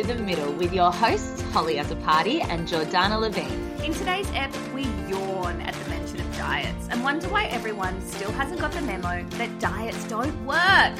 [0.00, 3.70] To The Middle with your hosts, Hollie Azzopardi and Jordana Levine.
[3.84, 8.32] In today's ep, we yawn at the mention of diets and wonder why everyone still
[8.32, 10.98] hasn't got the memo that diets don't work.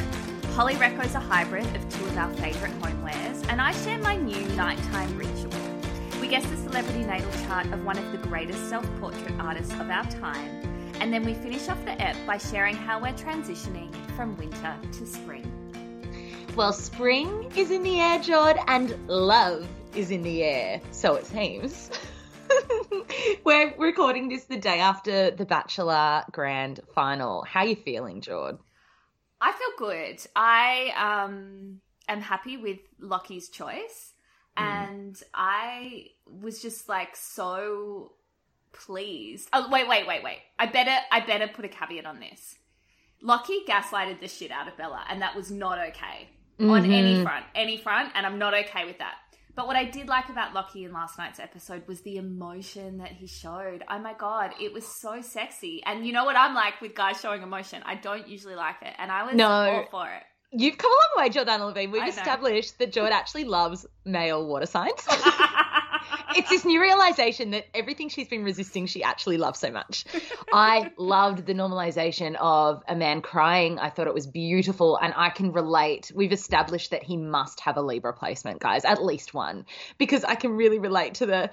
[0.55, 4.47] Hollie Recco's a hybrid of two of our favourite homewares, and I share my new
[4.49, 5.51] nighttime ritual.
[6.21, 9.89] We guess the celebrity natal chart of one of the greatest self portrait artists of
[9.89, 14.37] our time, and then we finish off the ep by sharing how we're transitioning from
[14.37, 15.60] winter to spring.
[16.57, 20.81] Well, spring is in the air, Jord, and love is in the air.
[20.91, 21.91] So it seems.
[23.45, 27.45] We're recording this the day after the Bachelor Grand Final.
[27.45, 28.59] How are you feeling, Jord?
[29.41, 30.21] I feel good.
[30.35, 34.13] I um, am happy with Locky's choice,
[34.57, 38.13] and I was just like so
[38.73, 39.49] pleased.
[39.53, 40.41] Oh wait, wait, wait, wait!
[40.59, 42.57] I better, I better put a caveat on this.
[43.23, 46.29] Locky gaslighted the shit out of Bella, and that was not okay
[46.61, 47.23] on any mm-hmm.
[47.23, 49.15] front, any front, and I'm not okay with that.
[49.55, 53.11] But what I did like about Locky in last night's episode was the emotion that
[53.13, 53.85] he showed.
[53.91, 55.83] Oh my god, it was so sexy.
[55.85, 57.83] And you know what I'm like with guys showing emotion?
[57.85, 59.47] I don't usually like it, and I was No.
[59.47, 60.23] all for it.
[60.53, 61.91] You've come a long way, Jordana Levine.
[61.93, 62.11] We've I know.
[62.11, 65.07] established that Jordan actually loves male water signs.
[66.37, 70.05] it's this new realization that everything she's been resisting, she actually loves so much.
[70.53, 73.79] I loved the normalization of a man crying.
[73.79, 76.13] I thought it was beautiful, and I can relate.
[76.15, 79.67] We've established that he must have a Libra placement, guys, at least one,
[79.99, 81.51] because I can really relate to the.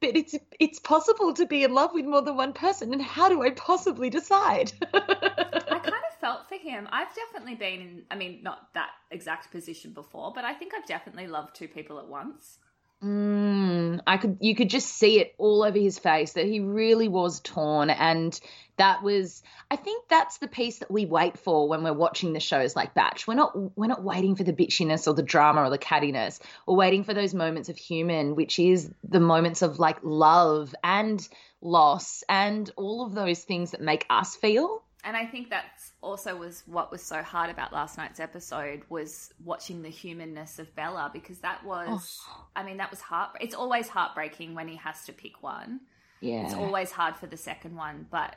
[0.00, 3.28] But it's it's possible to be in love with more than one person, and how
[3.28, 4.72] do I possibly decide?
[4.94, 6.88] I kind of felt for him.
[6.92, 10.86] I've definitely been in, I mean, not that exact position before, but I think I've
[10.86, 12.58] definitely loved two people at once.
[13.02, 17.06] Mm, I could you could just see it all over his face that he really
[17.06, 18.38] was torn and
[18.76, 22.40] that was I think that's the piece that we wait for when we're watching the
[22.40, 23.28] shows like Batch.
[23.28, 26.40] We're not we're not waiting for the bitchiness or the drama or the cattiness.
[26.66, 31.26] We're waiting for those moments of human, which is the moments of like love and
[31.60, 34.82] loss and all of those things that make us feel.
[35.04, 39.32] And I think that's also was what was so hard about last night's episode was
[39.44, 42.46] watching the humanness of Bella because that was, oh.
[42.56, 43.30] I mean, that was heart.
[43.40, 45.80] It's always heartbreaking when he has to pick one.
[46.20, 46.44] Yeah.
[46.44, 48.34] It's always hard for the second one, but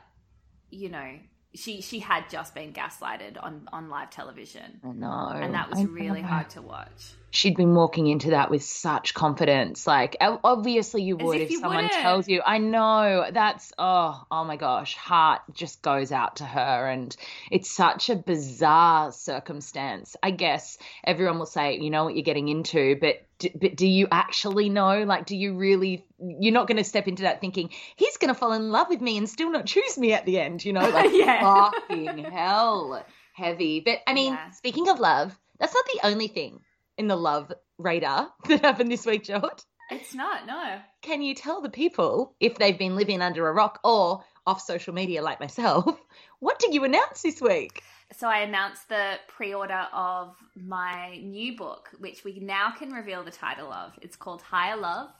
[0.70, 1.18] you know,
[1.54, 5.32] she she had just been gaslighted on on live television, I know.
[5.34, 6.28] and that was I really know.
[6.28, 7.12] hard to watch.
[7.32, 9.86] She'd been walking into that with such confidence.
[9.86, 11.92] Like, obviously you would if if, you someone wouldn't.
[12.02, 12.42] tells you.
[12.44, 17.16] I know that's oh, oh my gosh, heart just goes out to her, and
[17.50, 20.14] it's such a bizarre circumstance.
[20.22, 23.16] I guess everyone will say, you know what you're getting into, but.
[23.60, 25.02] But do you actually know?
[25.02, 26.06] Like, do you really?
[26.20, 29.00] You're not going to step into that thinking he's going to fall in love with
[29.00, 30.64] me and still not choose me at the end.
[30.64, 31.40] You know, like Yeah.
[31.72, 33.80] fucking hell, heavy.
[33.80, 34.50] But I mean, Yeah.
[34.50, 36.60] speaking of love, that's not the only thing
[36.98, 39.62] in the love radar that happened this week, George.
[39.90, 40.78] It's not no.
[41.02, 44.94] Can you tell the people if they've been living under a rock or off social
[44.94, 45.98] media like myself?
[46.40, 47.84] What did you announce this week?
[48.18, 53.30] So I announced the pre-order of my new book, which we now can reveal the
[53.30, 53.92] title of.
[54.02, 55.10] It's called Higher Love.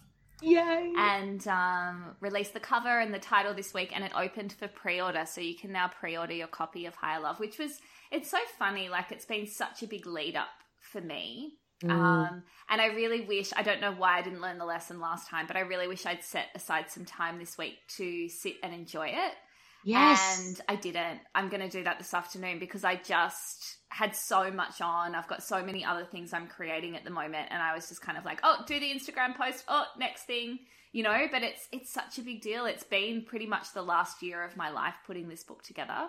[0.42, 0.92] Yay!
[0.96, 5.24] and um, released the cover and the title this week and it opened for pre-order
[5.24, 7.78] so you can now pre-order your copy of higher love which was
[8.10, 10.48] it's so funny like it's been such a big lead up
[10.80, 11.58] for me
[11.90, 15.28] um, and i really wish i don't know why i didn't learn the lesson last
[15.28, 18.74] time but i really wish i'd set aside some time this week to sit and
[18.74, 19.32] enjoy it
[19.84, 20.46] yes.
[20.46, 21.20] and I didn't.
[21.34, 25.14] I'm going to do that this afternoon because I just had so much on.
[25.14, 28.00] I've got so many other things I'm creating at the moment and I was just
[28.00, 29.64] kind of like, "Oh, do the Instagram post.
[29.68, 30.60] Oh, next thing."
[30.92, 32.66] You know, but it's it's such a big deal.
[32.66, 36.08] It's been pretty much the last year of my life putting this book together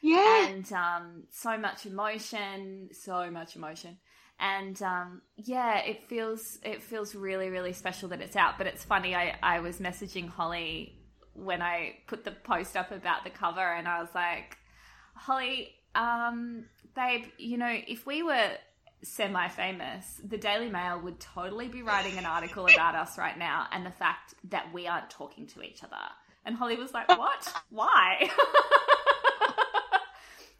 [0.00, 0.46] yeah.
[0.46, 3.98] and um, so much emotion, so much emotion,
[4.40, 8.58] and um, yeah, it feels it feels really really special that it's out.
[8.58, 10.96] But it's funny, I I was messaging Hollie
[11.34, 14.56] when I put the post up about the cover, and I was like,
[15.14, 16.64] Hollie, um,
[16.94, 18.50] babe, you know, if we were
[19.02, 23.66] semi famous, the Daily Mail would totally be writing an article about us right now
[23.72, 25.96] and the fact that we aren't talking to each other.
[26.44, 27.52] And Hollie was like, What?
[27.70, 28.30] Why?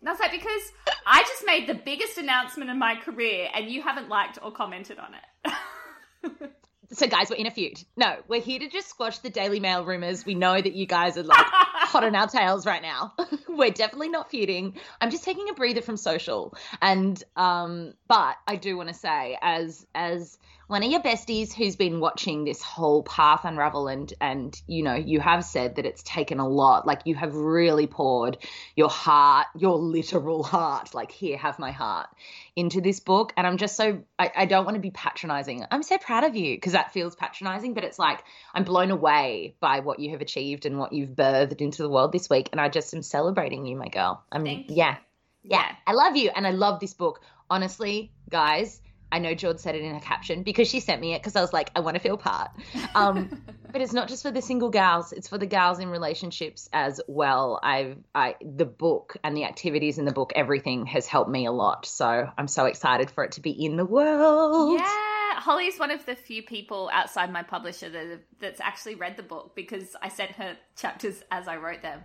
[0.01, 0.73] and I was like, Because
[1.07, 4.99] I just made the biggest announcement in my career and you haven't liked or commented
[4.99, 6.51] on it.
[6.93, 7.83] so guys, we're in a feud.
[7.97, 10.25] No, we're here to just squash the Daily Mail rumors.
[10.25, 13.15] We know that you guys are like hot on our tails right now.
[13.49, 14.77] we're definitely not feuding.
[15.01, 16.55] I'm just taking a breather from social.
[16.81, 20.39] And um but I do want to say as as
[20.71, 24.95] one of your besties who's been watching this whole path unravel and and you know
[24.95, 26.87] you have said that it's taken a lot.
[26.87, 28.39] Like you have really poured
[28.77, 32.09] your heart your literal heart like here have my heart
[32.55, 33.33] into this book.
[33.37, 35.67] And i'm just so i, I don't want to be patronizing.
[35.73, 38.23] I'm so proud of you because that feels patronizing but it's like
[38.55, 42.13] i'm blown away by what you have achieved and what you've birthed into the world
[42.13, 42.49] this week.
[42.53, 44.23] And i just am celebrating you my girl.
[44.31, 44.77] I'm Thank you.
[44.77, 44.99] yeah.
[45.43, 45.63] Yeah.
[45.63, 45.77] Yeah.
[45.89, 47.23] i love you and i love this book.
[47.51, 48.81] Honestly guys
[49.13, 51.41] I know George said it in her caption because she sent me it because I
[51.41, 52.51] was like, I want to feel part.
[52.95, 53.29] Um,
[53.73, 57.01] but it's not just for the single gals; it's for the gals in relationships as
[57.09, 57.61] well.
[57.63, 61.53] I've, I, the book and the activities in the book, everything has helped me a
[61.53, 61.87] lot.
[61.87, 64.79] So I'm so excited for it to be in the world.
[64.81, 69.23] Yeah, Hollie's one of the few people outside my publisher that that's actually read the
[69.23, 72.01] book because I sent her chapters as I wrote them.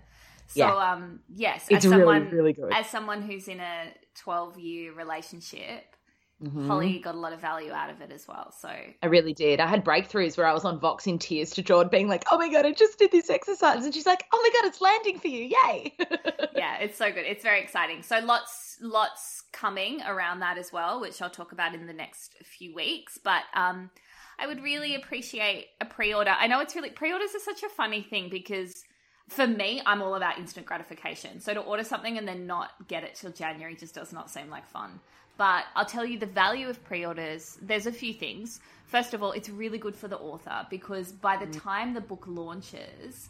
[0.47, 0.75] So Yeah.
[0.93, 2.71] um yes, It's as really, really good.
[2.71, 5.94] as someone who's in a 12 year relationship,
[6.43, 6.67] Mhm.
[6.67, 8.51] Hollie got a lot of value out of it as well.
[8.51, 9.59] So I really did.
[9.61, 12.37] I had breakthroughs where I was on Vox in tears to George, being like, "Oh
[12.37, 15.19] my god, I just did this exercise," and she's like, "Oh my god, it's landing
[15.19, 15.45] for you!
[15.45, 15.93] Yay!"
[16.55, 17.25] yeah, it's so good.
[17.25, 18.03] It's very exciting.
[18.03, 22.35] So lots lots coming around that as well, which I'll talk about in the next
[22.43, 23.17] few weeks.
[23.23, 23.89] But um
[24.37, 26.35] I would really appreciate a pre-order.
[26.37, 28.83] I know it's really pre-orders are such a funny thing because
[29.29, 31.39] for me, I'm all about instant gratification.
[31.39, 34.49] So to order something and then not get it till January just does not seem
[34.49, 34.99] like fun.
[35.37, 37.57] But I'll tell you the value of pre-orders.
[37.61, 38.59] There's a few things.
[38.85, 42.23] First of all, it's really good for the author because by the time the book
[42.27, 43.27] launches,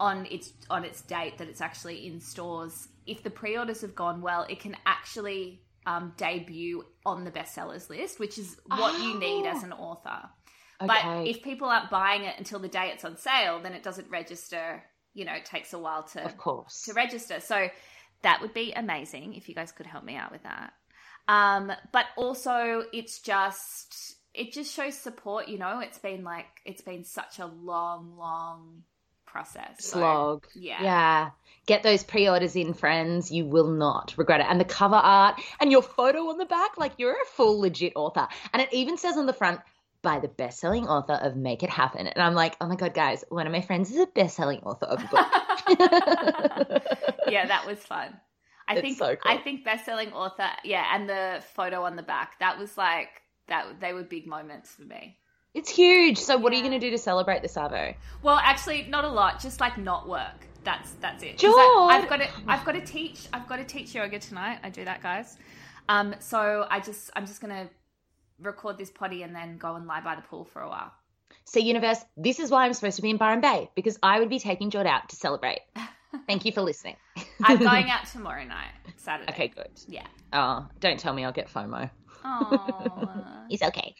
[0.00, 4.22] on its on its date that it's actually in stores, if the pre-orders have gone
[4.22, 9.46] well, it can actually um, debut on the bestsellers list, which is what you need
[9.46, 10.28] as an author.
[10.80, 14.08] But if people aren't buying it until the day it's on sale, then it doesn't
[14.10, 14.82] register.
[15.12, 16.84] You know, it takes a while to of course.
[16.84, 17.40] to register.
[17.40, 17.68] So
[18.22, 20.72] that would be amazing if you guys could help me out with that.
[21.30, 25.46] Um, but also, it's just it just shows support.
[25.46, 28.82] You know, it's been like it's been such a long, long
[29.26, 29.76] process.
[29.78, 30.46] So, slog.
[30.56, 30.82] yeah.
[30.82, 31.30] Yeah.
[31.66, 33.30] Get those pre-orders in, friends.
[33.30, 34.46] You will not regret it.
[34.48, 37.92] And the cover art and your photo on the back, like you're a full legit
[37.94, 38.26] author.
[38.52, 39.60] And it even says on the front,
[40.02, 42.06] by the best-selling author of Make It Happen.
[42.06, 44.86] And I'm like, oh my god, guys, one of my friends is a best-selling author
[44.86, 45.26] of a book.
[47.28, 48.16] yeah, that was fun.
[48.70, 49.32] I It's think so cool.
[49.32, 50.48] I think best-selling author.
[50.64, 53.80] Yeah, and the photo on the back that was like that.
[53.80, 55.18] They were big moments for me.
[55.54, 56.18] It's huge.
[56.18, 57.92] So what are you going to do to celebrate the Savo?
[58.22, 59.40] Well, actually, not a lot.
[59.40, 60.46] Just like not work.
[60.62, 61.38] That's that's it.
[61.38, 61.56] George!
[61.56, 64.60] I, have got to I've got to teach I've got to teach yoga tonight.
[64.62, 65.36] I do that, guys.
[65.88, 67.68] Um, so I just I'm just gonna
[68.38, 70.92] record this potty and then go and lie by the pool for a while.
[71.44, 74.28] So, universe, this is why I'm supposed to be in Byron Bay because I would
[74.28, 75.60] be taking Jord out to celebrate.
[76.26, 76.96] Thank you for listening.
[77.44, 79.32] I'm going out tomorrow night, Saturday.
[79.32, 79.70] Okay, good.
[79.86, 80.06] Yeah.
[80.32, 81.90] Oh, don't tell me I'll get FOMO.
[82.24, 83.24] Oh.
[83.50, 83.96] It's okay.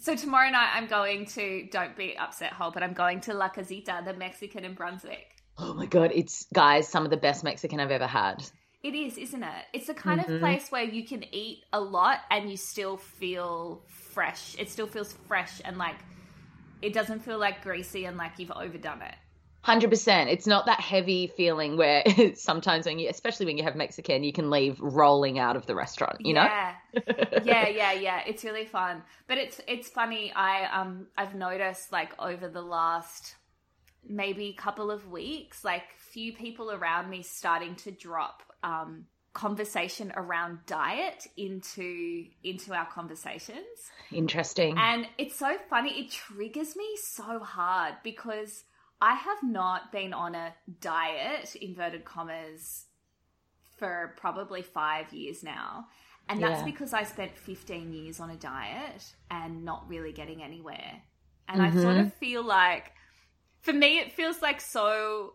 [0.00, 3.48] so tomorrow night I'm going to don't be upset, Hole, but I'm going to La
[3.48, 5.26] Casita, the Mexican in Brunswick.
[5.58, 8.44] Oh my god, it's guys, some of the best Mexican I've ever had.
[8.84, 9.64] It is, isn't it?
[9.72, 10.34] It's the kind Mm-hmm.
[10.34, 14.54] of place where you can eat a lot and you still feel fresh.
[14.60, 15.96] It still feels fresh and like
[16.80, 19.14] it doesn't feel like greasy and like you've overdone it.
[19.64, 20.28] Hundred percent.
[20.28, 22.04] It's not that heavy feeling where
[22.34, 25.74] sometimes when you, especially when you have Mexican, you can leave rolling out of the
[25.74, 26.18] restaurant.
[26.20, 26.42] You know?
[26.44, 26.74] yeah.
[27.42, 28.20] yeah, yeah, yeah.
[28.26, 29.02] It's really fun.
[29.26, 30.30] But it's it's funny.
[30.36, 33.36] I um I've noticed like over the last
[34.06, 40.58] maybe couple of weeks, like few people around me starting to drop um conversation around
[40.66, 43.64] diet into into our conversations.
[44.12, 44.76] Interesting.
[44.76, 46.00] And it's so funny.
[46.00, 48.64] It triggers me so hard because
[49.00, 52.86] I have not been on a diet, inverted commas,
[53.76, 55.88] for probably five years now.
[56.28, 56.64] And that's Yeah.
[56.64, 61.02] because I spent 15 years on a diet and not really getting anywhere.
[61.48, 62.18] And I sort of mm-hmm.
[62.18, 62.92] feel like,
[63.60, 65.34] for me, it feels like so.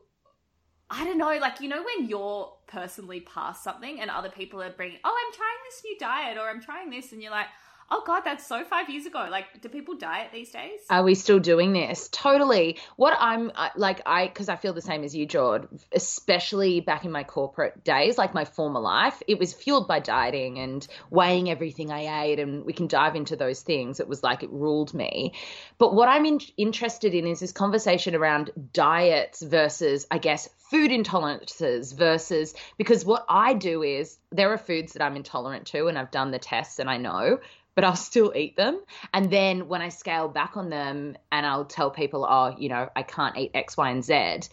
[0.89, 4.71] I don't know, like, you know, when you're personally past something and other people are
[4.71, 7.45] bringing, oh, I'm trying this new diet or I'm trying this, and you're like,
[7.91, 9.27] Oh god, that's so five years ago.
[9.31, 10.81] Like, do people diet these days?
[10.89, 12.07] Are we still doing this?
[12.11, 12.77] Totally.
[12.97, 15.67] What I'm uh, like, I because I feel the same as you, Jord.
[15.91, 20.59] Especially back in my corporate days, like my former life, it was fueled by dieting
[20.59, 23.99] and weighing everything I ate, and we can dive into those things.
[23.99, 25.33] It was like it ruled me.
[25.79, 30.91] But what I'm in, interested in is this conversation around diets versus, I guess, food
[30.91, 35.97] intolerances versus because what I do is there are foods that I'm intolerant to, and
[35.97, 37.39] I've done the tests and I know
[37.79, 38.81] but I'll still eat them.
[39.13, 42.89] And then when I scale back on them and I'll tell people, oh, you know,
[42.93, 44.49] I can't eat X, Y, and Z,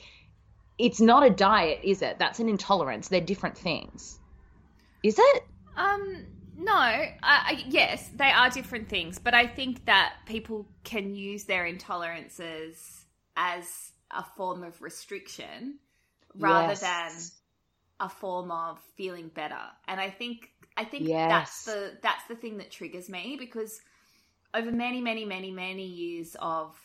[0.79, 2.21] it's not a diet, is it?
[2.21, 3.09] That's an intolerance.
[3.09, 4.21] They're different things.
[5.03, 5.43] Is it?
[5.77, 6.73] Um, no.
[6.73, 12.77] I, yes, they are different things, but I think that people can use their intolerances
[13.37, 15.81] as a form of restriction
[16.37, 16.81] rather yes.
[16.81, 19.59] than a form of feeling better.
[19.89, 21.31] And I think I think yes.
[21.31, 23.81] that's the that's the thing that triggers me because
[24.55, 26.77] over many, many, many, many years of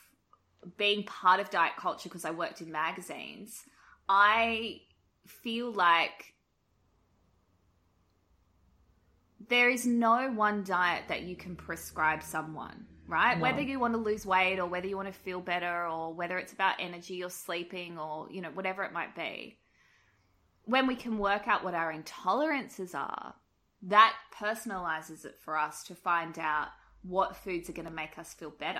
[0.78, 3.64] being part of diet culture because I worked in magazines,
[4.08, 4.82] I
[5.26, 6.34] feel like
[9.48, 13.38] there is no one diet that you can prescribe someone, right?
[13.38, 13.44] No.
[13.44, 16.38] Whether you want to lose weight or whether you want to feel better or whether
[16.38, 19.58] it's about energy or sleeping or, you know, whatever it might be.
[20.66, 23.34] When we can work out what our intolerances are,
[23.84, 26.68] that personalizes it for us to find out
[27.04, 28.80] what foods are going to make us feel better.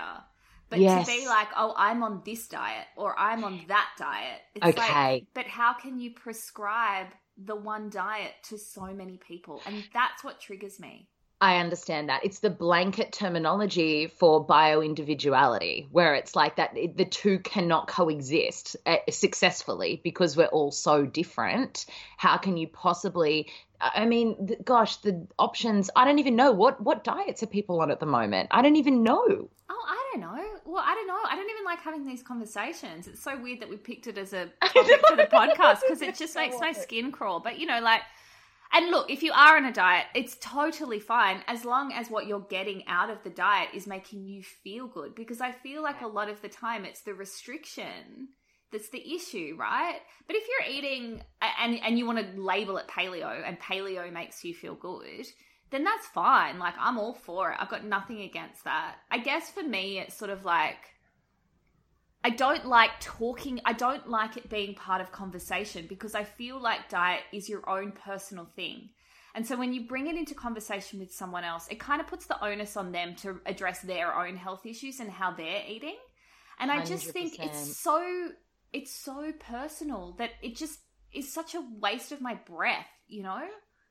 [0.70, 1.06] But yes.
[1.06, 4.40] to be like, oh, I'm on this diet or I'm on that diet.
[4.54, 5.12] It's okay.
[5.12, 9.60] Like, but how can you prescribe the one diet to so many people?
[9.66, 11.08] And that's what triggers me.
[11.42, 12.24] I understand that.
[12.24, 18.76] It's the blanket terminology for bio individuality, where it's like that the two cannot coexist
[18.86, 21.86] uh, successfully because we're all so different.
[22.16, 23.50] How can you possibly?
[23.80, 25.90] I mean, gosh, the options.
[25.96, 28.46] I don't even know what what diets are people on at the moment.
[28.52, 29.50] I don't even know.
[29.68, 30.44] Oh, I don't know.
[30.64, 31.18] Well, I don't know.
[31.28, 33.08] I don't even like having these conversations.
[33.08, 36.14] It's so weird that we picked it as a topic for the podcast because it
[36.14, 37.40] just makes my skin crawl.
[37.40, 38.02] But you know, like
[38.72, 42.26] and look, if you are on a diet, it's totally fine as long as what
[42.26, 45.14] you're getting out of the diet is making you feel good.
[45.14, 48.28] Because I feel like a lot of the time it's the restriction
[48.72, 49.98] that's the issue, right?
[50.26, 51.22] But if you're eating
[51.60, 55.26] and and you want to label it paleo and paleo makes you feel good,
[55.70, 56.58] then that's fine.
[56.58, 57.58] Like I'm all for it.
[57.60, 58.96] I've got nothing against that.
[59.10, 60.78] I guess for me it's sort of like
[62.24, 66.60] I don't like talking, I don't like it being part of conversation because I feel
[66.60, 68.90] like diet is your own personal thing.
[69.34, 72.26] And so when you bring it into conversation with someone else, it kind of puts
[72.26, 75.96] the onus on them to address their own health issues and how they're eating.
[76.60, 77.12] And I just 100%.
[77.12, 78.30] think it's so
[78.72, 80.78] it's so personal that it just
[81.12, 83.42] is such a waste of my breath, you know?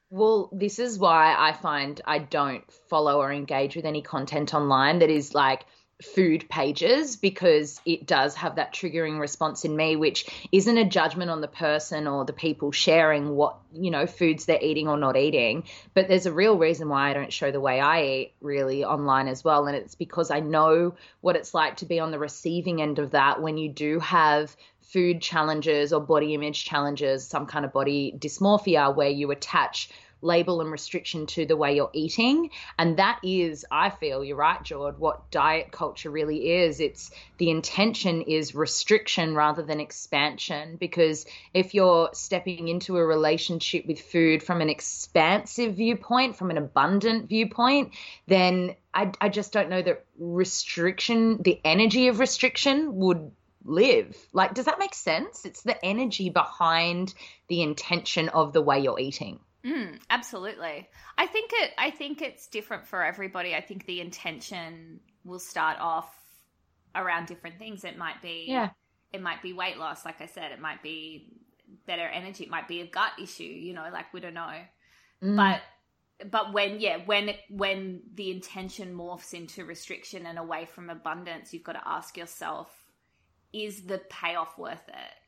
[0.10, 5.00] Well, this is why I find I don't follow or engage with any content online
[5.00, 5.66] that is like
[6.02, 11.30] food pages because it does have that triggering response in me which isn't a judgment
[11.30, 15.18] on the person or the people sharing what you know foods they're eating or not
[15.18, 15.64] eating.
[15.94, 19.28] But there's a real reason why I don't show the way I eat really online
[19.28, 19.68] as well.
[19.68, 23.12] And it's because I know what it's like to be on the receiving end of
[23.12, 28.14] that when you do have food challenges or body image challenges some kind of body
[28.18, 29.90] dysmorphia where you attach
[30.22, 32.50] label and restriction to the way you're eating.
[32.78, 36.80] And that is, I feel, you're right, Jord, what diet culture really is.
[36.80, 40.78] It's the intention is restriction rather than expansion.
[40.78, 46.58] Because if you're stepping into a relationship with food from an expansive viewpoint, from an
[46.58, 47.94] abundant viewpoint,
[48.28, 53.32] then I, I just don't know that restriction, the energy of restriction would
[53.64, 54.18] live.
[54.34, 55.46] Like, does that make sense?
[55.46, 57.14] It's the energy behind
[57.48, 59.40] the intention of the way you're eating.
[59.66, 60.90] Mm, absolutely.
[61.18, 61.72] I think it.
[61.78, 63.56] I think it's different for everybody.
[63.56, 66.14] I think the intention will start off
[66.96, 67.84] around different things.
[67.84, 68.46] It might be.
[68.48, 68.70] Yeah.
[69.14, 70.52] It might be weight loss, like I said.
[70.52, 71.34] It might be
[71.86, 72.46] better energy.
[72.46, 73.44] It might be a gut issue.
[73.44, 74.54] You know, like we don't know.
[75.22, 75.36] Mm.
[75.36, 75.62] But
[76.30, 81.64] but when yeah when when the intention morphs into restriction and away from abundance, you've
[81.64, 82.70] got to ask yourself:
[83.54, 85.21] Is the payoff worth it?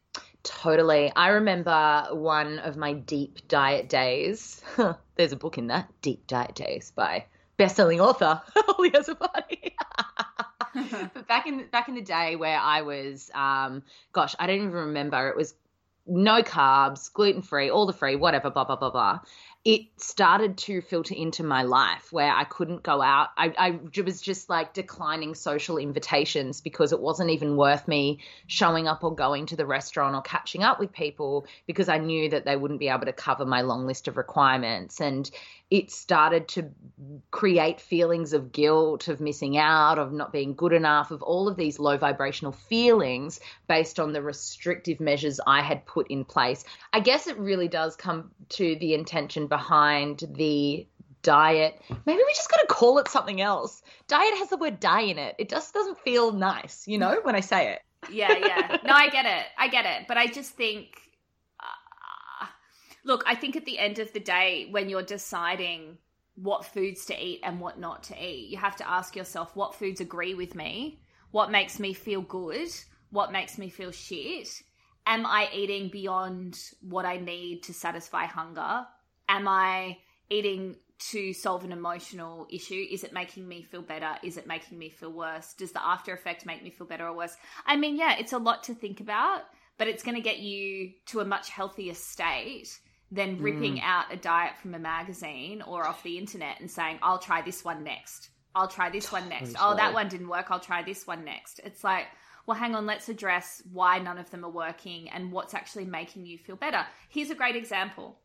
[0.43, 1.11] Totally.
[1.15, 4.61] I remember one of my deep diet days.
[5.15, 7.25] There's a book in that, Deep Diet Days by
[7.57, 8.89] best-selling author Hollie
[11.13, 14.71] but back in back in the day where I was, um, gosh, I don't even
[14.71, 15.29] remember.
[15.29, 15.53] It was
[16.05, 19.19] no carbs, gluten free, all the free, whatever, blah blah blah blah
[19.65, 23.29] it started to filter into my life where I couldn't go out.
[23.37, 28.89] I, I, was just like declining social invitations because it wasn't even worth me showing
[28.89, 32.43] up or going to the restaurant or catching up with people because I knew that
[32.43, 34.99] they wouldn't be able to cover my long list of requirements.
[34.99, 35.31] And
[35.73, 36.69] it started to
[37.31, 41.57] create feelings of guilt, of missing out, of not being good enough, of all of
[41.57, 46.63] these low vibrational feelings based on the restrictive measures I had put in place.
[46.93, 50.85] I guess it really does come to the intention behind the
[51.23, 51.81] diet.
[52.05, 53.81] Maybe we just got to call it something else.
[54.07, 55.33] Diet has the word die in it.
[55.39, 57.81] It just doesn't feel nice, you know, when I say it.
[58.11, 58.77] yeah, yeah.
[58.85, 59.45] No, I get it.
[59.57, 60.07] I get it.
[60.07, 60.99] But I just think,
[63.03, 65.97] look, I think at the end of the day, when you're deciding
[66.35, 69.75] what foods to eat and what not to eat, you have to ask yourself what
[69.75, 70.99] foods agree with me,
[71.31, 72.69] what makes me feel good,
[73.11, 74.49] what makes me feel shit.
[75.05, 78.85] Am I eating beyond what I need to satisfy hunger?
[79.27, 79.97] Am I
[80.29, 80.77] eating
[81.11, 82.85] to solve an emotional issue?
[82.89, 84.15] Is it making me feel better?
[84.23, 85.53] Is it making me feel worse?
[85.53, 87.35] Does the after effect make me feel better or worse?
[87.65, 89.41] I mean, yeah, it's a lot to think about,
[89.77, 92.79] but it's going to get you to a much healthier state
[93.13, 93.83] than ripping mm.
[93.83, 97.63] out a diet from a magazine or off the internet and saying, I'll try this
[97.63, 98.29] one next.
[98.55, 99.55] I'll try this one next.
[99.59, 100.47] Oh, that one didn't work.
[100.49, 101.59] I'll try this one next.
[101.63, 102.07] It's like,
[102.45, 106.25] well, hang on, let's address why none of them are working and what's actually making
[106.25, 106.85] you feel better.
[107.09, 108.17] Here's a great example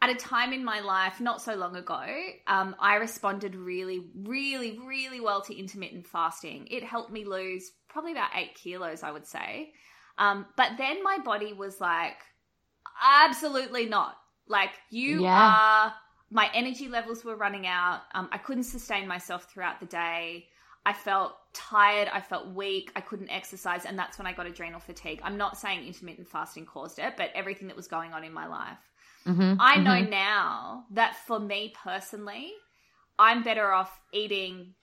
[0.00, 2.04] at a time in my life not so long ago,
[2.46, 6.68] um, I responded really, really, really well to intermittent fasting.
[6.70, 9.72] It helped me lose probably about eight kilos, I would say.
[10.16, 12.16] Um, but then my body was like,
[13.02, 14.16] absolutely not.
[14.46, 15.56] Like, you yeah.
[15.56, 15.94] are,
[16.30, 18.02] my energy levels were running out.
[18.14, 20.46] Um, I couldn't sustain myself throughout the day.
[20.86, 22.08] I felt tired.
[22.12, 22.92] I felt weak.
[22.96, 23.84] I couldn't exercise.
[23.84, 25.20] And that's when I got adrenal fatigue.
[25.22, 28.46] I'm not saying intermittent fasting caused it, but everything that was going on in my
[28.46, 28.78] life.
[29.26, 30.10] Mm-hmm, I know mm-hmm.
[30.10, 32.52] now that for me personally,
[33.18, 34.74] I'm better off eating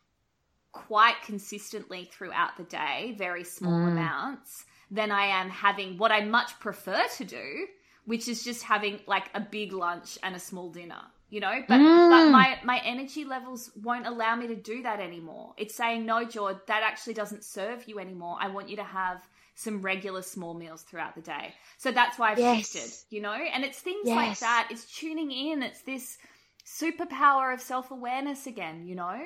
[0.71, 3.91] quite consistently throughout the day, very small mm.
[3.93, 7.65] amounts, than I am having what I much prefer to do,
[8.05, 11.01] which is just having like a big lunch and a small dinner.
[11.29, 12.09] You know, but mm.
[12.09, 15.53] but my my energy levels won't allow me to do that anymore.
[15.57, 18.37] It's saying no, George, that actually doesn't serve you anymore.
[18.39, 21.53] I want you to have some regular small meals throughout the day.
[21.77, 22.71] So that's why I've yes.
[22.71, 23.33] shifted, you know?
[23.33, 24.15] And it's things yes.
[24.15, 24.67] like that.
[24.69, 25.63] It's tuning in.
[25.63, 26.17] It's this
[26.65, 29.19] superpower of self awareness again, you know?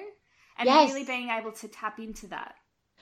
[0.58, 0.92] And yes.
[0.92, 2.56] really being able to tap into that.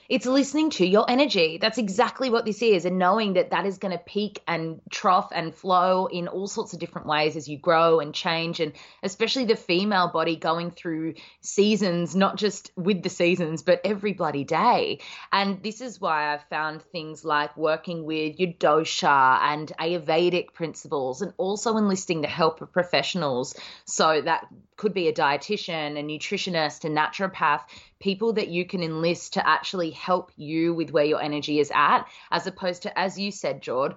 [0.09, 1.57] It's listening to your energy.
[1.57, 2.85] That's exactly what this is.
[2.85, 6.71] And knowing that that is going to peak and trough and flow in all sorts
[6.71, 8.61] of different ways as you grow and change.
[8.61, 8.71] And
[9.03, 14.45] especially the female body going through seasons, not just with the seasons, but every bloody
[14.45, 15.01] day.
[15.33, 21.21] And this is why I've found things like working with your dosha and Ayurvedic principles
[21.21, 23.55] and also enlisting the help of professionals.
[23.83, 27.61] So that could be a dietitian, a nutritionist, a naturopath,
[27.99, 32.05] people that you can enlist to actually help you with where your energy is at,
[32.31, 33.95] as opposed to, as you said, Jord,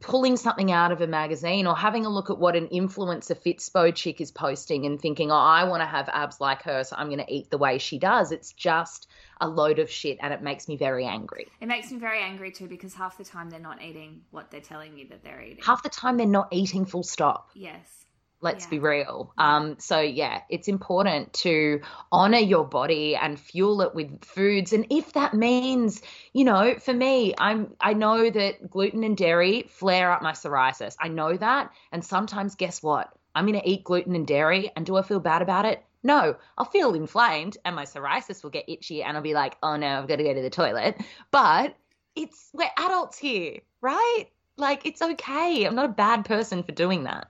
[0.00, 3.94] pulling something out of a magazine or having a look at what an influencer fitspo
[3.94, 7.08] chick is posting and thinking, oh, I want to have abs like her, so I'm
[7.08, 8.30] going to eat the way she does.
[8.30, 9.08] It's just
[9.40, 11.46] a load of shit and it makes me very angry.
[11.60, 14.60] It makes me very angry too because half the time they're not eating what they're
[14.60, 15.64] telling you that they're eating.
[15.64, 17.50] Half the time they're not eating full stop.
[17.54, 18.04] Yes.
[18.40, 18.70] Let's yeah.
[18.70, 19.32] be real.
[19.36, 21.80] Um, so yeah, it's important to
[22.12, 24.72] honor your body and fuel it with foods.
[24.72, 29.64] And if that means, you know, for me, I'm I know that gluten and dairy
[29.68, 30.96] flare up my psoriasis.
[31.00, 31.72] I know that.
[31.90, 33.12] And sometimes guess what?
[33.34, 35.84] I'm gonna eat gluten and dairy and do I feel bad about it?
[36.02, 39.76] No, I'll feel inflamed and my psoriasis will get itchy and I'll be like, oh
[39.76, 40.96] no, I've got to go to the toilet.
[41.32, 41.76] But
[42.14, 44.26] it's we're adults here, right?
[44.56, 45.64] Like it's okay.
[45.64, 47.28] I'm not a bad person for doing that.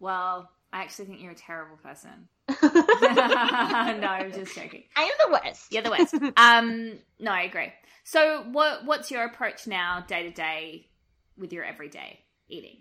[0.00, 2.28] Well, I actually think you're a terrible person.
[2.62, 4.84] no, I'm just joking.
[4.96, 5.72] I am the worst.
[5.72, 6.14] You're the worst.
[6.36, 7.72] um, no, I agree.
[8.04, 10.88] So, what what's your approach now, day to day,
[11.36, 12.78] with your everyday eating?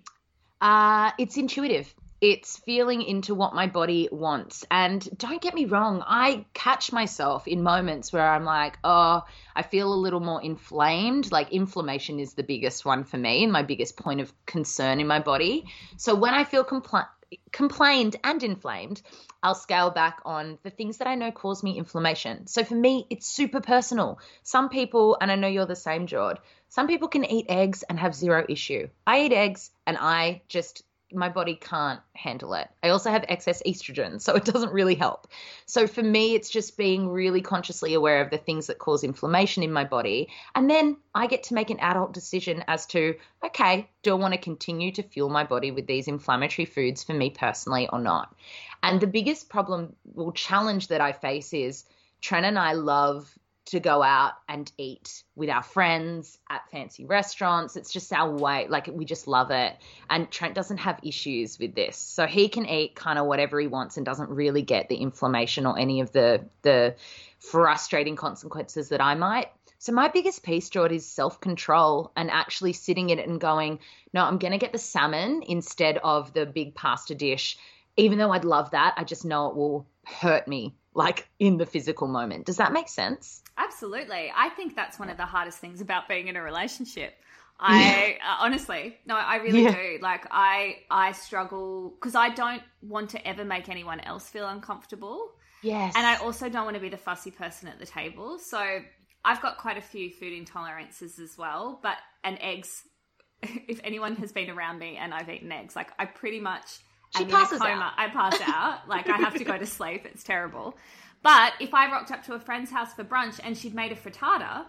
[0.61, 1.93] Uh, it's intuitive.
[2.19, 4.65] It's feeling into what my body wants.
[4.71, 9.23] And don't get me wrong, I catch myself in moments where I'm like, oh,
[9.55, 11.31] I feel a little more inflamed.
[11.31, 15.07] Like inflammation is the biggest one for me and my biggest point of concern in
[15.07, 15.65] my body.
[15.97, 17.07] So when I feel compl-
[17.51, 19.01] complained and inflamed,
[19.43, 22.47] I'll scale back on the things that I know cause me inflammation.
[22.47, 24.19] So for me, it's super personal.
[24.43, 27.99] Some people, and I know you're the same, Jord, some people can eat eggs and
[27.99, 28.89] have zero issue.
[29.05, 32.67] I eat eggs and I just my body can't handle it.
[32.83, 35.27] I also have excess estrogen, so it doesn't really help.
[35.65, 39.63] So for me, it's just being really consciously aware of the things that cause inflammation
[39.63, 40.29] in my body.
[40.55, 43.15] And then I get to make an adult decision as to,
[43.45, 47.13] okay, do I want to continue to fuel my body with these inflammatory foods for
[47.13, 48.35] me personally or not?
[48.83, 51.85] And the biggest problem or challenge that I face is
[52.21, 53.33] Trent and I love
[53.67, 57.75] to go out and eat with our friends at fancy restaurants.
[57.75, 58.67] It's just our way.
[58.69, 59.75] Like we just love it.
[60.09, 61.97] And Trent doesn't have issues with this.
[61.97, 65.65] So he can eat kind of whatever he wants and doesn't really get the inflammation
[65.65, 66.95] or any of the the
[67.39, 69.47] frustrating consequences that I might.
[69.79, 73.79] So my biggest piece, George, is self-control and actually sitting in it and going,
[74.11, 77.57] no, I'm going to get the salmon instead of the big pasta dish.
[77.95, 81.65] Even though I'd love that, I just know it will hurt me like in the
[81.65, 82.47] physical moment.
[82.47, 83.43] Does that make sense?
[83.55, 84.31] Absolutely.
[84.35, 87.13] I think that's one of the hardest things about being in a relationship.
[87.59, 89.71] I uh, honestly, no, I really yeah.
[89.71, 89.99] do.
[90.01, 95.31] Like I I struggle cuz I don't want to ever make anyone else feel uncomfortable.
[95.63, 95.93] Yes.
[95.95, 98.37] And I also don't want to be the fussy person at the table.
[98.39, 98.81] So
[99.23, 102.83] I've got quite a few food intolerances as well, but and eggs
[103.67, 106.79] if anyone has been around me and I've eaten eggs, like I pretty much
[107.15, 107.93] she passes out.
[107.97, 108.79] I pass out.
[108.87, 110.05] like I have to go to sleep.
[110.05, 110.77] It's terrible.
[111.23, 113.95] But if I rocked up to a friend's house for brunch and she'd made a
[113.95, 114.65] frittata,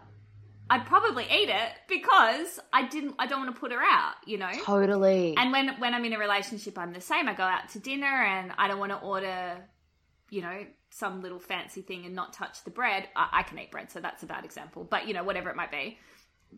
[0.71, 3.15] I'd probably eat it because I didn't.
[3.19, 4.15] I don't want to put her out.
[4.27, 4.51] You know.
[4.65, 5.35] Totally.
[5.37, 7.29] And when when I'm in a relationship, I'm the same.
[7.29, 9.65] I go out to dinner and I don't want to order,
[10.31, 13.09] you know, some little fancy thing and not touch the bread.
[13.17, 14.85] I, I can eat bread, so that's a bad example.
[14.85, 15.99] But you know, whatever it might be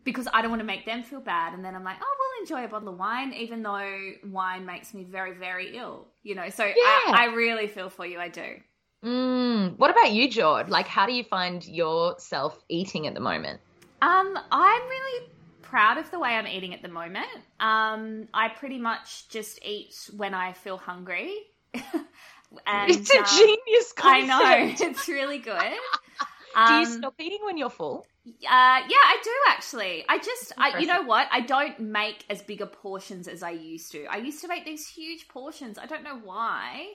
[0.03, 1.53] because I don't want to make them feel bad.
[1.53, 4.93] And then I'm like, oh, we'll enjoy a bottle of wine, even though wine makes
[4.93, 6.07] me very, very ill.
[6.23, 6.73] You know, so yeah.
[6.75, 8.19] I, I, really feel for you.
[8.19, 8.55] I do.
[9.03, 9.77] Mm.
[9.77, 10.69] What about you, Jord?
[10.69, 13.59] Like, how do you find yourself eating at the moment?
[14.01, 15.27] Um, I'm really
[15.61, 17.27] proud of the way I'm eating at the moment.
[17.59, 21.33] Um, I pretty much just eat when I feel hungry.
[21.73, 24.31] and, it's a um, genius concept.
[24.31, 25.55] I know it's really good.
[26.67, 28.05] do you um, stop eating when you're full?
[28.23, 30.05] Uh, yeah, I do actually.
[30.07, 31.27] I just, I, you know what?
[31.31, 34.05] I don't make as big bigger portions as I used to.
[34.05, 35.77] I used to make these huge portions.
[35.77, 36.85] I don't know why.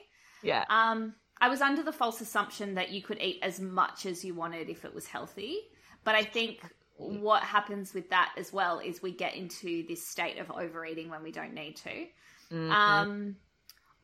[0.41, 0.63] Yeah.
[0.69, 4.33] Um, I was under the false assumption that you could eat as much as you
[4.33, 5.57] wanted if it was healthy.
[6.03, 6.61] But I think
[6.95, 11.23] what happens with that as well is we get into this state of overeating when
[11.23, 11.89] we don't need to.
[12.51, 12.71] Mm-hmm.
[12.71, 13.35] Um,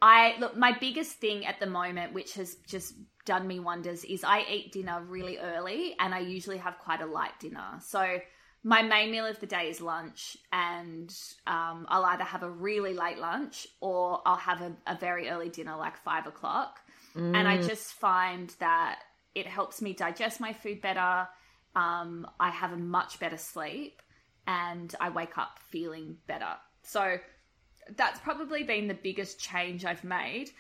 [0.02, 2.94] I look, my biggest thing at the moment, which has just
[3.26, 7.06] done me wonders is I eat dinner really early and I usually have quite a
[7.06, 7.80] light dinner.
[7.82, 8.20] So
[8.64, 11.14] my main meal of the day is lunch and
[11.48, 15.50] um, I'll either have a really late lunch or I'll have a, a very early
[15.50, 16.80] dinner like five o'clock.
[17.16, 17.36] Mm.
[17.36, 17.68] And I mm.
[17.68, 19.00] just find that
[19.36, 21.28] it helps me digest my food better.
[21.76, 24.02] Um, I have a much better sleep
[24.48, 26.56] and I wake up feeling better.
[26.84, 27.18] So
[27.96, 30.52] that's probably been the biggest change I've made.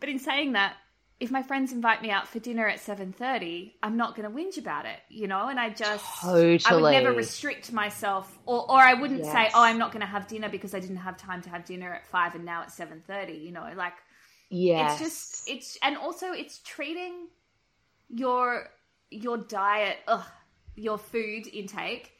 [0.00, 0.76] But in saying that,
[1.20, 4.58] if my friends invite me out for dinner at 7.30 i'm not going to whinge
[4.58, 6.60] about it you know and i just totally.
[6.66, 9.32] i would never restrict myself or, or i wouldn't yes.
[9.32, 11.64] say oh i'm not going to have dinner because i didn't have time to have
[11.64, 13.94] dinner at 5 and now it's 7.30 you know like
[14.50, 17.28] yeah it's just it's and also it's treating
[18.08, 18.68] your
[19.10, 20.24] your diet ugh,
[20.76, 22.12] your food intake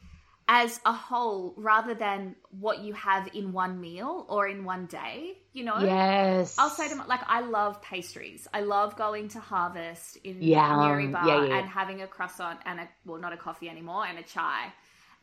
[0.51, 5.37] as a whole rather than what you have in one meal or in one day,
[5.53, 5.77] you know?
[5.77, 6.55] Yes.
[6.57, 8.47] I'll say to them, like, I love pastries.
[8.51, 11.59] I love going to Harvest in yeah, Newrybar yeah, yeah.
[11.59, 14.73] and having a croissant and a, well, not a coffee anymore, and a chai.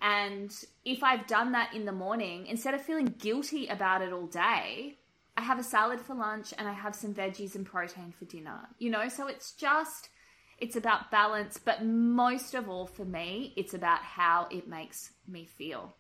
[0.01, 4.29] And if I've done that in the morning, instead of feeling guilty about it all
[4.29, 4.97] day,
[5.37, 8.69] I have a salad for lunch and I have some veggies and protein for dinner,
[8.79, 9.09] you know?
[9.09, 10.09] So it's just
[10.59, 15.45] it's about balance, but most of all for me, it's about how it makes me
[15.45, 15.95] feel.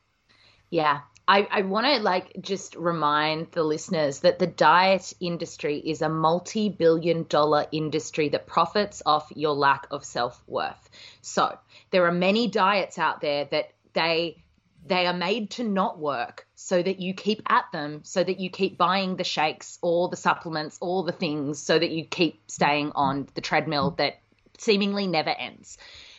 [0.70, 1.00] Yeah.
[1.28, 6.08] I, I want to like just remind the listeners that the diet industry is a
[6.08, 10.88] multi billion dollar industry that profits off your lack of self worth.
[11.22, 11.58] So
[11.90, 14.42] there are many diets out there that they
[14.86, 18.50] they are made to not work so that you keep at them so that you
[18.50, 22.92] keep buying the shakes all the supplements all the things so that you keep staying
[22.94, 24.20] on the treadmill that
[24.58, 25.78] seemingly never ends.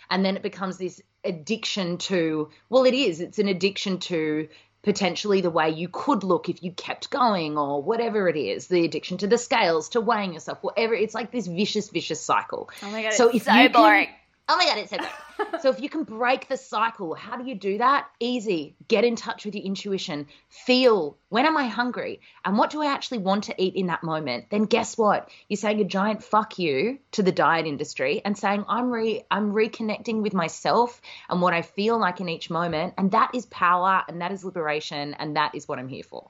[0.10, 4.48] And then it becomes this addiction to, well, it is, it's an addiction to
[4.84, 8.86] potentially the way you could look if you kept going or whatever it is the
[8.86, 10.94] addiction to the scales to weighing yourself whatever.
[10.94, 12.70] It's like this vicious vicious cycle.
[12.82, 14.06] Oh my god so if so you boring.
[14.06, 14.16] can,
[14.50, 15.62] Oh my God, it's so great.
[15.62, 18.08] so if you can break the cycle, how do you do that?
[18.22, 18.78] Easy.
[18.88, 20.28] Get in touch with your intuition.
[20.48, 22.22] Feel when am I hungry?
[22.46, 24.46] And what do I actually want to eat in that moment?
[24.50, 25.30] Then guess what?
[25.50, 29.52] You're saying a giant fuck you to the diet industry and saying I'm re I'm
[29.52, 32.94] reconnecting with myself and what I feel like in each moment.
[32.98, 36.30] And that is power and that is liberation and that is what I'm here for.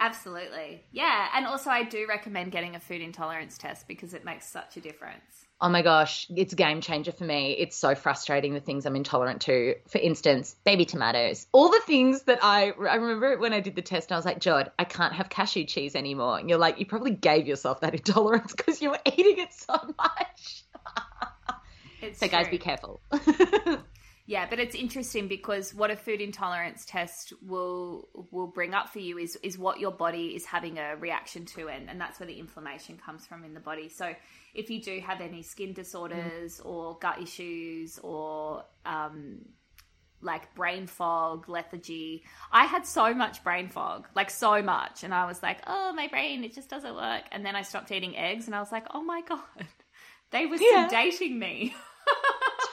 [0.00, 0.82] Absolutely.
[0.92, 1.28] Yeah.
[1.34, 4.80] And also I do recommend getting a food intolerance test because it makes such a
[4.80, 7.52] difference oh my gosh, it's a game changer for me.
[7.52, 9.74] It's so frustrating the things I'm intolerant to.
[9.88, 11.46] For instance, baby tomatoes.
[11.52, 14.40] All the things that I I remember when I did the test, I was like,
[14.40, 16.38] Jod, I can't have cashew cheese anymore.
[16.38, 19.74] And you're like, you probably gave yourself that intolerance because you were eating it so
[19.98, 20.64] much.
[22.02, 22.52] It's so, guys, true.
[22.52, 22.98] be careful.
[24.30, 29.00] Yeah, but it's interesting because what a food intolerance test will will bring up for
[29.00, 32.28] you is is what your body is having a reaction to, and, and that's where
[32.28, 33.88] the inflammation comes from in the body.
[33.88, 34.14] So
[34.54, 39.40] if you do have any skin disorders or gut issues or um,
[40.20, 45.26] like brain fog, lethargy, I had so much brain fog, like so much, and I
[45.26, 47.22] was like, oh, my brain, it just doesn't work.
[47.32, 49.40] And then I stopped eating eggs, and I was like, oh my god,
[50.30, 50.88] they were Yeah.
[50.90, 51.74] sedating me.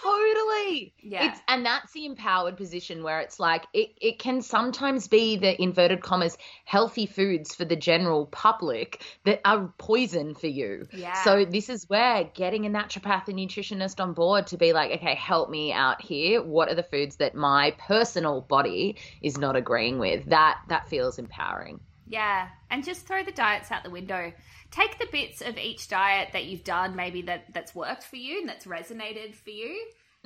[0.08, 0.94] totally.
[1.00, 1.32] Yeah.
[1.32, 5.62] It's and that's the empowered position where it's like it, it can sometimes be the
[5.62, 10.88] inverted commas healthy foods for the general public that are poison for you.
[10.94, 11.22] Yeah.
[11.24, 15.16] So this is where getting a naturopath and nutritionist on board to be like, okay,
[15.16, 16.42] help me out here.
[16.42, 20.26] What are the foods that my personal body is not agreeing with?
[20.26, 21.80] That that feels empowering.
[22.10, 24.32] Yeah, and just throw the diets out the window.
[24.72, 28.40] Take the bits of each diet that you've done, maybe that that's worked for you
[28.40, 29.78] and that's resonated for you,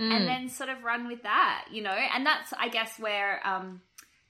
[0.02, 1.92] and then sort of run with that, you know.
[2.14, 3.82] And that's, I guess, where um,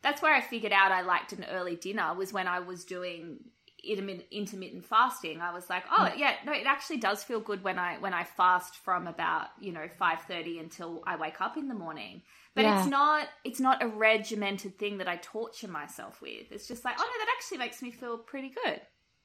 [0.02, 3.40] that's where I figured out I liked an early dinner was when I was doing
[3.84, 5.42] intermittent, intermittent fasting.
[5.42, 8.24] I was like, oh yeah, no, it actually does feel good when I when I
[8.24, 12.22] fast from about you know five thirty until I wake up in the morning.
[12.54, 12.80] But Yeah.
[12.80, 16.52] it's not it's not a regimented thing that I torture myself with.
[16.52, 18.82] It's just like, oh no, that actually makes me feel pretty good.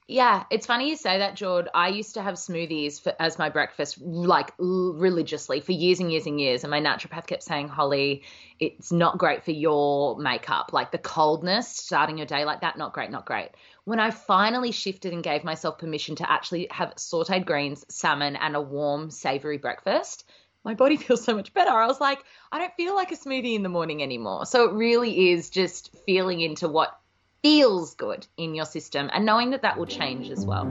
[0.09, 1.67] Yeah, it's funny you say that, Jord.
[1.73, 6.25] I used to have smoothies for, as my breakfast, like religiously for years and years
[6.25, 6.63] and years.
[6.63, 8.23] And my naturopath kept saying, Hollie,
[8.57, 10.71] it's not great for your makeup.
[10.71, 13.49] Like the coldness, starting your day like that, not great, not great.
[13.83, 18.55] When I finally shifted and gave myself permission to actually have sauteed greens, salmon, and
[18.55, 20.23] a warm, savory breakfast,
[20.63, 21.71] my body feels so much better.
[21.71, 24.45] I was like, I don't feel like a smoothie in the morning anymore.
[24.45, 26.97] So it really is just feeling into what
[27.41, 30.65] feels good in your system and knowing that that will change as well.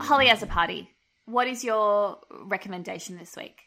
[0.00, 0.88] Hollie Azzopardi.
[1.24, 3.58] What is your recommendation this week?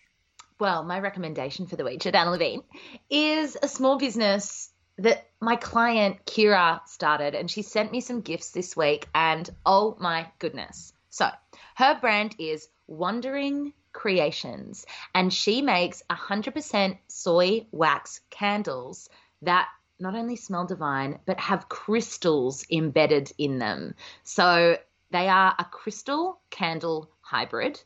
[0.59, 2.63] Well, my recommendation for the week, Jordana Levine,
[3.09, 8.51] is a small business that my client Kira started, and she sent me some gifts
[8.51, 9.07] this week.
[9.13, 10.93] And oh my goodness.
[11.09, 11.27] So,
[11.75, 19.09] her brand is Wandering Creations, and she makes 100% soy wax candles
[19.41, 19.67] that
[19.99, 23.95] not only smell divine, but have crystals embedded in them.
[24.23, 24.77] So,
[25.09, 27.81] they are a crystal candle hybrid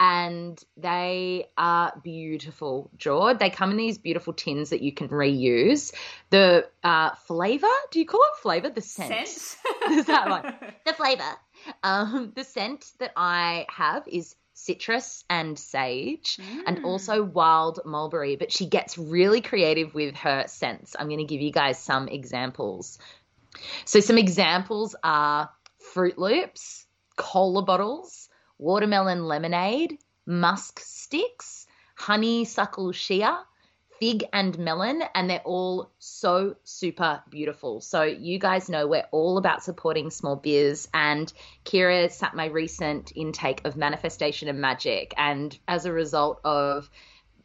[0.00, 3.38] and they are beautiful, Jord.
[3.38, 5.94] They come in these beautiful tins that you can reuse.
[6.30, 8.70] The uh, flavor, do you call it flavor?
[8.70, 9.28] The scent.
[9.28, 9.58] Scent?
[9.90, 10.74] Is that right?
[10.84, 11.22] The flavor.
[11.82, 16.84] Um, the scent that I have is citrus and sage and mm.
[16.84, 20.96] also wild mulberry, but she gets really creative with her scents.
[20.98, 22.98] I'm going to give you guys some examples.
[23.84, 25.50] So, some examples are
[25.92, 26.86] Fruit Loops,
[27.16, 33.28] cola bottles, watermelon lemonade, musk sticks, honeysuckle shea,
[34.04, 37.80] fig and melon, and they're all so super beautiful.
[37.80, 41.32] So, you guys know we're all about supporting small biz, and
[41.64, 46.90] Kira sat my recent intake of manifestation and magic, and as a result of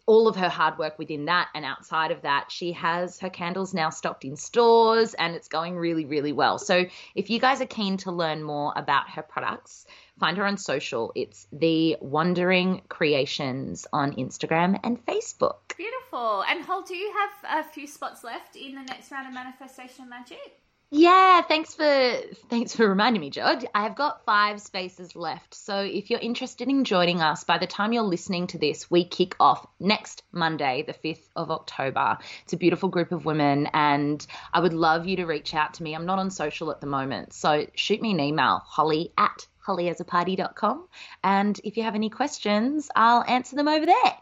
[0.09, 3.75] all of her hard work within that and outside of that, she has her candles
[3.75, 6.57] now stocked in stores and it's going really, really well.
[6.57, 9.85] So if you guys are keen to learn more about her products,
[10.19, 11.11] find her on social.
[11.13, 15.77] It's the Wandering Creations on Instagram and Facebook.
[15.77, 16.43] Beautiful.
[16.49, 20.09] And Hol, do you have a few spots left in the next round of Manifestation
[20.09, 20.59] Magic?
[20.91, 22.17] Yeah, thanks for
[22.49, 23.63] thanks for reminding me, George.
[23.75, 25.53] I have got five spaces left.
[25.53, 29.05] So if you're interested in joining us, by the time you're listening to this, we
[29.05, 32.17] kick off next Monday, the 5th of October.
[32.43, 35.83] It's a beautiful group of women and I would love you to reach out to
[35.83, 35.93] me.
[35.93, 37.33] I'm not on social at the moment.
[37.33, 40.87] So shoot me an email, hollie at hollieazzopardi.com.
[41.23, 44.17] And if you have any questions, I'll answer them over there.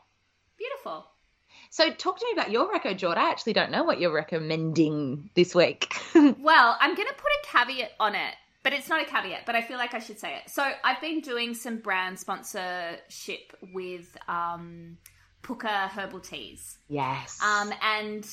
[0.58, 1.06] Beautiful.
[1.78, 3.20] So talk to me about your record, George.
[3.20, 5.94] I actually don't know what you're recommending this week.
[6.16, 9.54] Well, I'm going to put a caveat on it, but it's not a caveat, but
[9.56, 10.50] I feel like I should say it.
[10.50, 14.98] So I've been doing some brand sponsorship with um,
[15.44, 16.80] Pukka Herbal Teas.
[16.90, 17.38] yes.
[17.44, 18.28] Um, and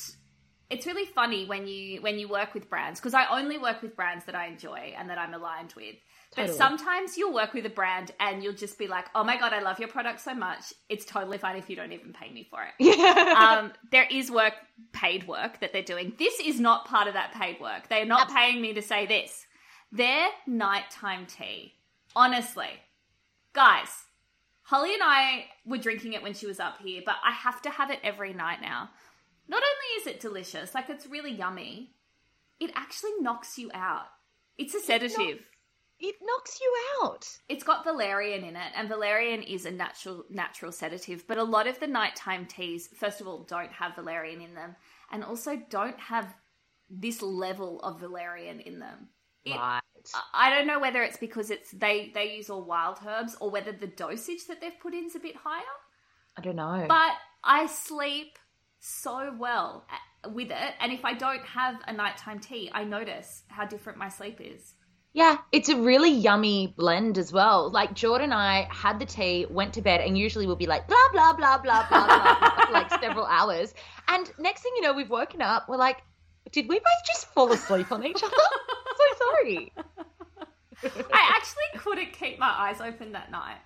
[0.71, 3.95] it's really funny when you when you work with brands because I only work with
[3.95, 5.97] brands that I enjoy and that I'm aligned with.
[6.37, 9.53] But sometimes you'll work with a brand and you'll just be like, "Oh my god,
[9.53, 10.73] I love your product so much.
[10.89, 12.99] It's totally fine if you don't even pay me for it."
[13.37, 14.55] um, there is work,
[14.93, 16.15] paid work that they're doing.
[16.19, 17.89] This is not part of that paid work.
[17.89, 19.47] They are not paying me to say this.
[19.93, 21.75] Their nighttime tea,
[22.17, 22.71] honestly,
[23.53, 23.89] guys.
[24.63, 27.71] Hollie and I were drinking it when she was up here, but I have to
[27.71, 28.89] have it every night now.
[29.47, 31.91] Not only is it delicious, like it's really yummy,
[32.59, 34.07] it actually knocks you out.
[34.57, 35.41] It's a sedative.
[36.05, 37.27] It knocks you out.
[37.49, 41.27] It's got valerian in it, and valerian is a natural natural sedative.
[41.27, 44.77] But a lot of the nighttime teas, first of all, don't have valerian in them,
[45.11, 46.35] and also don't have
[46.91, 49.09] this level of valerian in them.
[49.47, 49.81] It, right.
[50.35, 53.73] I don't know whether it's because it's they they use all wild herbs or whether
[53.73, 55.63] the dosage that they've put in is a bit higher.
[56.37, 56.85] I don't know.
[56.87, 57.13] But
[57.43, 58.39] I sleep
[58.79, 63.45] so well uh, with it, and if I don't have a nighttime tea, I notice
[63.49, 64.75] how different my sleep is.
[65.15, 67.71] Yeah, it's a really yummy blend as well.
[67.71, 70.89] Like Jordan and I had the tea, went to bed, and usually we'll be like
[70.89, 73.73] blah blah blah blah blah blah for like several hours.
[74.09, 75.69] And next thing you know, we've woken up.
[75.69, 76.03] We're like,
[76.51, 78.35] did we both just fall asleep on each other?
[78.97, 79.73] so sorry.
[80.83, 83.59] I actually couldn't keep my eyes open that night.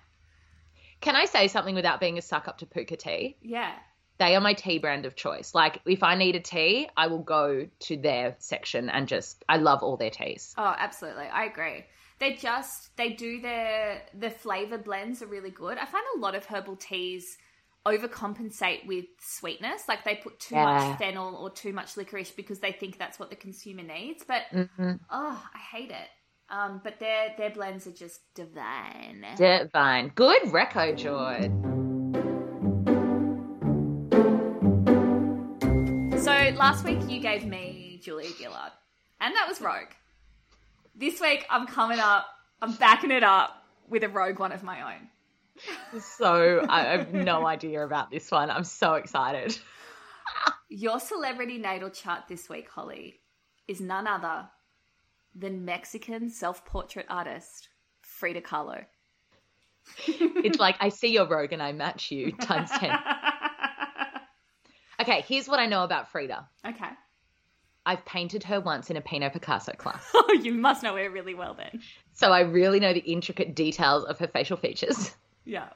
[1.01, 3.37] Can I say something without being a suck up to Pukka tea?
[3.41, 3.73] Yeah.
[4.19, 5.55] They are my tea brand of choice.
[5.55, 9.57] Like if I need a tea, I will go to their section and just I
[9.57, 10.53] love all their teas.
[10.57, 11.25] Oh, absolutely.
[11.27, 11.85] I agree.
[12.19, 15.77] They just they do their the flavor blends are really good.
[15.77, 17.37] I find a lot of herbal teas
[17.85, 19.87] overcompensate with sweetness.
[19.87, 20.65] Like they put too Yeah.
[20.65, 24.25] much fennel or too much licorice because they think that's what the consumer needs.
[24.27, 24.99] But Mhm.
[25.09, 26.09] oh, I hate it.
[26.49, 29.25] Um, but their their blends are just divine.
[29.37, 30.09] Divine.
[30.13, 31.78] Good reco, Jord.
[36.55, 38.71] Last week you gave me Julia Gillard,
[39.21, 39.91] and that was Rogue.
[40.95, 42.25] This week I'm coming up,
[42.61, 46.01] I'm backing it up with a Rogue one of my own.
[46.01, 48.49] So I have no idea about this one.
[48.49, 49.57] I'm so excited.
[50.69, 53.19] Your celebrity natal chart this week, Hollie,
[53.67, 54.49] is none other
[55.35, 57.69] than Mexican self-portrait artist
[58.01, 58.85] Frida Kahlo.
[60.07, 62.91] It's like I see your rogue and I match you times 10.
[65.09, 66.47] Okay, here's what I know about Frida.
[66.67, 66.89] okay.
[67.85, 70.05] I've painted her once in a Pinot Picasso class.
[70.13, 71.81] Oh, you must know her really well then.
[72.13, 75.15] So I really know the intricate details of her facial features.
[75.45, 75.69] Yeah.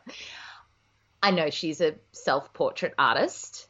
[1.24, 3.68] I know she's a self portrait artist.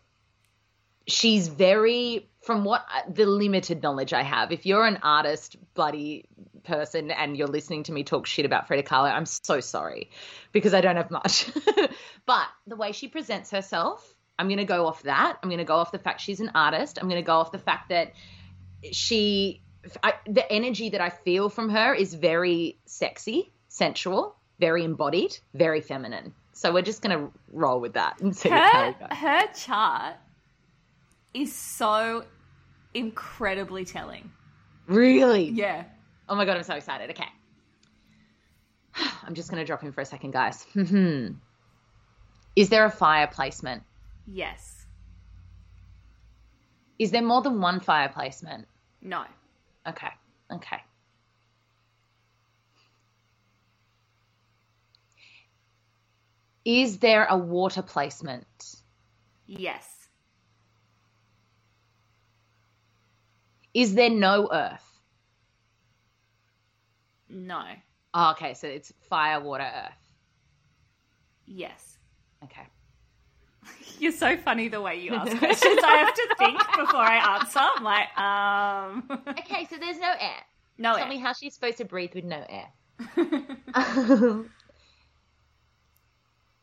[1.07, 6.25] She's very, from what the limited knowledge I have, if you're an artist, bloody
[6.65, 10.09] person, and you're listening to me talk shit about Frida Kahlo, I'm so sorry
[10.51, 11.49] because I don't have much.
[12.25, 15.37] but the way she presents herself, I'm going to go off that.
[15.41, 16.97] I'm going to go off the fact she's an artist.
[17.01, 18.13] I'm going to go off the fact that
[18.91, 19.61] she,
[20.01, 25.81] I, the energy that I feel from her is very sexy, sensual, very embodied, very
[25.81, 26.33] feminine.
[26.53, 30.15] So we're just going to roll with that and see Her, her chart
[31.33, 32.25] is so
[32.93, 34.31] incredibly telling.
[34.87, 35.49] Really?
[35.49, 35.83] Yeah.
[36.29, 37.09] Oh my god, I'm so excited.
[37.11, 37.27] Okay.
[39.23, 40.65] I'm just going to drop in for a second, guys.
[40.73, 41.27] Hmm.
[42.55, 43.81] Is there a fire placement?
[44.25, 44.85] Yes.
[46.99, 48.67] Is there more than one fire placement?
[49.01, 49.23] No.
[49.87, 50.07] Okay.
[50.51, 50.77] Okay.
[56.65, 58.45] Is there a water placement?
[59.45, 59.89] Yes.
[63.73, 64.99] Is there no earth?
[67.29, 67.63] No.
[68.13, 70.13] Oh, okay, so it's fire, water, earth.
[71.45, 71.97] Yes.
[72.43, 72.67] Okay.
[73.99, 75.79] You're so funny the way you ask questions.
[75.83, 77.59] I have to think before I answer.
[77.61, 80.41] I'm like, um, Okay, so there's no air.
[80.77, 80.95] no.
[80.97, 82.69] Tell me how she's supposed to breathe with no air.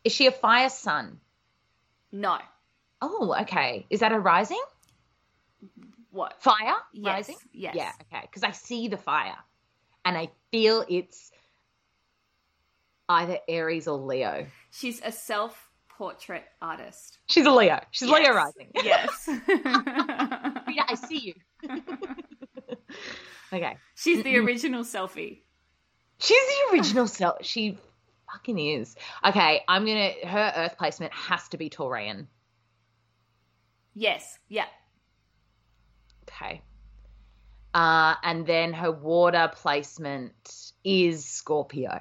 [0.04, 1.20] Is she a fire sun?
[2.12, 2.38] no.
[3.02, 3.86] Oh, okay.
[3.88, 4.60] Is that a rising?
[6.10, 6.42] What?
[6.42, 6.74] Fire?
[6.92, 7.36] Yes, Rising?
[7.50, 7.74] yes.
[7.74, 8.20] Yeah, okay.
[8.26, 9.36] Because I see the fire
[10.04, 11.30] and I feel it's
[13.08, 14.46] either Aries or Leo.
[14.70, 15.12] She's a
[16.00, 17.18] self-portrait artist.
[17.26, 17.80] She's a Leo.
[17.90, 18.70] She's Leo rising.
[18.82, 19.28] Yes.
[19.28, 21.34] Yeah, I see you.
[23.52, 23.76] okay.
[23.94, 25.42] She's the original selfie.
[26.18, 27.44] She's the original self.
[27.44, 27.78] She
[28.32, 28.96] fucking is.
[29.24, 30.12] Okay, I'm gonna.
[30.24, 32.26] Her Earth placement has to be Taurian.
[33.94, 34.38] Yes.
[34.48, 34.66] Yeah.
[36.28, 36.62] Okay.
[37.74, 42.00] Uh, and then her water placement is Scorpio.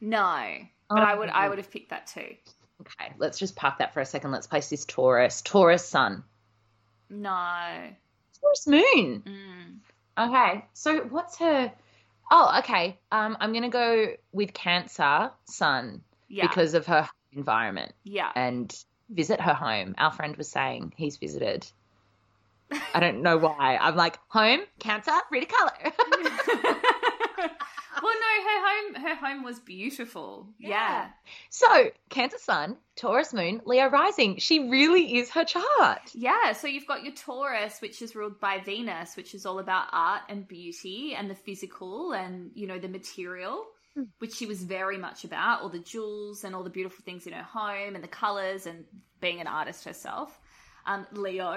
[0.00, 0.44] No.
[0.88, 1.28] But I would.
[1.28, 2.34] I would have picked that too.
[2.80, 4.30] Okay, let's just park that for a second.
[4.30, 5.42] Let's place this Taurus.
[5.42, 6.22] Taurus Sun.
[7.10, 7.90] No.
[8.40, 9.22] Taurus Moon.
[9.26, 9.78] Mm.
[10.18, 11.72] Okay, so what's her?
[12.30, 12.98] Oh, okay.
[13.10, 16.46] Um, I'm gonna go with Cancer Sun Yeah.
[16.46, 18.30] because of her environment yeah.
[18.34, 18.74] and
[19.08, 19.94] visit her home.
[19.98, 21.66] Our friend was saying he's visited.
[22.94, 23.78] I don't know why.
[23.80, 26.72] I'm like home, Cancer, Frida Kahlo.
[28.02, 30.48] well, no, her home her home was beautiful.
[30.58, 30.68] Yeah.
[30.68, 31.08] yeah.
[31.50, 34.38] So Cancer Sun, Taurus Moon, Leo Rising.
[34.38, 36.00] She really is her chart.
[36.14, 36.52] Yeah.
[36.52, 40.22] So you've got your Taurus, which is ruled by Venus, which is all about art
[40.28, 43.64] and beauty and the physical and you know the material.
[43.94, 44.04] Hmm.
[44.18, 47.32] Which she was very much about, all the jewels and all the beautiful things in
[47.32, 48.84] her home and the colors and
[49.20, 50.38] being an artist herself.
[50.86, 51.56] Um, Leo,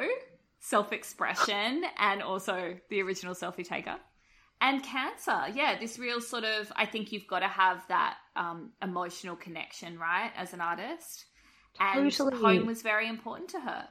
[0.60, 3.98] self expression, and also the original selfie taker
[4.62, 8.72] and cancer yeah this real sort of i think you've got to have that um,
[8.82, 11.26] emotional connection right as an artist.
[11.80, 12.58] And totally.
[12.58, 13.88] home was very important to her.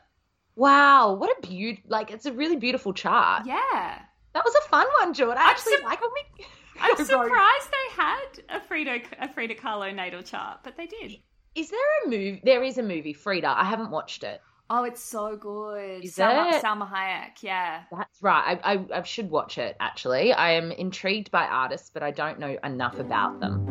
[0.56, 3.46] Wow what a beaut like it's a really beautiful chart.
[3.46, 3.98] Yeah.
[4.32, 5.38] That was a fun one jordan.
[5.38, 6.44] I actually su- like when we
[6.80, 11.16] i'm surprised they had a frida a frida kahlo natal chart but they did.
[11.54, 13.48] Is there a movie there is a movie frida.
[13.48, 14.40] I haven't watched it
[14.72, 16.04] Oh, it's so good.
[16.04, 16.62] Is Salma, it?
[16.62, 17.82] Salma Hayek, yeah.
[17.90, 18.56] That's right.
[18.62, 20.32] I, I, I should watch it, actually.
[20.32, 23.66] I am intrigued by artists, but I don't know enough about them.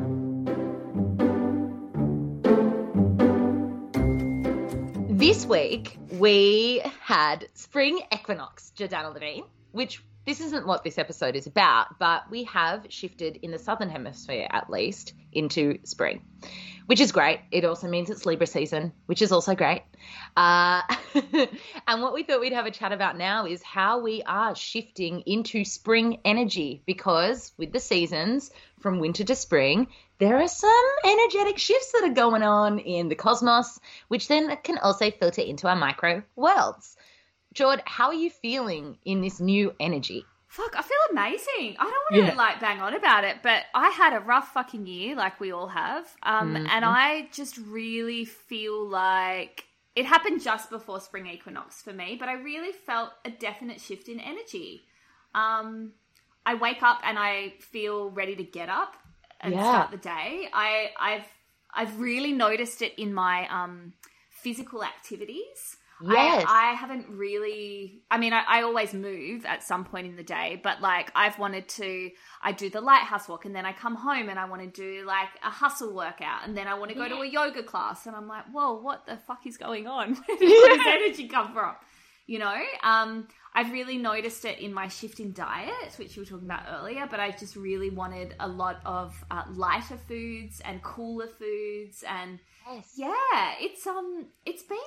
[5.07, 11.47] This week, we had spring equinox, Jordana Levine, which this isn't what this episode is
[11.47, 16.21] about, but we have shifted in the southern hemisphere at least into spring
[16.89, 17.39] which is great.
[17.51, 19.83] It also means it's Libra season, which is also great.
[20.35, 20.81] Uh,
[21.87, 25.21] and what we thought we'd have a chat about now is how we are shifting
[25.27, 28.49] into spring energy because with the seasons
[28.79, 29.85] from winter to spring,
[30.17, 34.79] there are some energetic shifts that are going on in the cosmos, which then can
[34.79, 36.97] also filter into our micro worlds.
[37.53, 40.25] Jord, how are you feeling in this new energy?
[40.47, 41.75] Fuck, I feel amazing.
[41.77, 42.33] I don't want to yeah.
[42.35, 45.67] like bang on about it, but I had a rough fucking year, like we all
[45.67, 46.07] have.
[46.23, 46.65] Um, mm-hmm.
[46.71, 52.29] and I just really feel like it happened just before spring equinox for me, but
[52.29, 54.85] I really felt a definite shift in energy.
[55.35, 55.93] Um,
[56.45, 58.95] I wake up and I feel ready to get up
[59.41, 59.61] and yeah.
[59.61, 60.47] start the day.
[60.51, 61.27] I, I've
[61.71, 63.93] I've really noticed it in my um,
[64.31, 65.77] physical activities.
[66.01, 66.45] Yes.
[66.47, 70.23] I, I haven't really, I mean, I, I, always move at some point in the
[70.23, 73.95] day, but like I've wanted to, I do the lighthouse walk and then I come
[73.95, 76.95] home and I want to do like a hustle workout and then I want to
[76.95, 77.15] go yeah.
[77.15, 80.15] to a yoga class and I'm like, whoa, what the fuck is going on?
[80.27, 80.37] Where
[80.77, 81.75] does energy come from?
[82.27, 86.27] You know, um, I've really noticed it in my shift in diet, which you were
[86.27, 90.81] talking about earlier, but I just really wanted a lot of uh, lighter foods and
[90.83, 92.39] cooler foods and
[92.71, 92.93] yes.
[92.95, 94.77] yeah, it's um it's been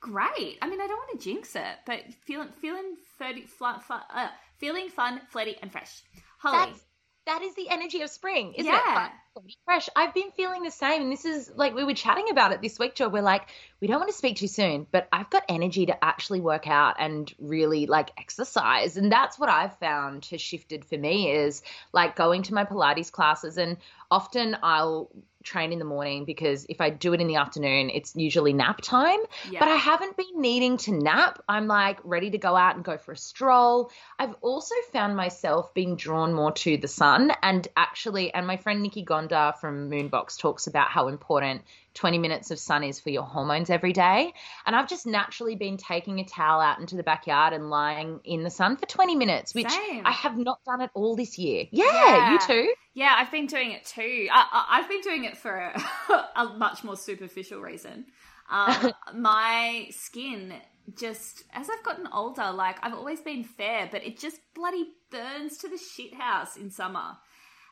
[0.00, 0.58] great.
[0.62, 4.28] I mean, I don't want to jinx it, but feeling feeling flirty, fl- fl- uh,
[4.58, 6.02] feeling fun, flirty, and fresh.
[6.38, 6.70] Hollie.
[6.70, 6.84] That's,
[7.26, 9.06] that is the energy of spring, isn't yeah.
[9.06, 9.10] it?
[9.34, 9.88] Fun, fresh.
[9.94, 12.78] I've been feeling the same, and this is like we were chatting about it this
[12.78, 13.08] week, Joe.
[13.08, 13.48] We're like,
[13.80, 16.96] we don't want to speak too soon, but I've got energy to actually work out
[16.98, 22.16] and really like exercise, and that's what I've found has shifted for me is like
[22.16, 23.76] going to my Pilates classes, and
[24.10, 25.10] often I'll
[25.42, 28.80] train in the morning because if I do it in the afternoon, it's usually nap
[28.82, 29.20] time.
[29.50, 29.60] Yeah.
[29.60, 31.42] But I haven't been needing to nap.
[31.48, 33.90] I'm like ready to go out and go for a stroll.
[34.18, 38.82] I've also found myself being drawn more to the sun and actually, and my friend
[38.82, 41.62] Nikki Gonda from Moonbox talks about how important
[41.94, 44.32] 20 minutes of sun is for your hormones every day.
[44.66, 48.42] And I've just naturally been taking a towel out into the backyard and lying in
[48.42, 50.06] the sun for 20 minutes, which Same.
[50.06, 51.66] I have not done it all this year.
[51.70, 52.74] Yeah, yeah, you too.
[52.94, 54.28] Yeah, I've been doing it too.
[54.32, 55.82] I, have been doing it for a,
[56.36, 58.06] a, much more superficial reason.
[58.50, 60.54] Um, my skin
[60.96, 65.58] just as I've gotten older, like I've always been fair, but it just bloody burns
[65.58, 67.16] to the shit house in summer.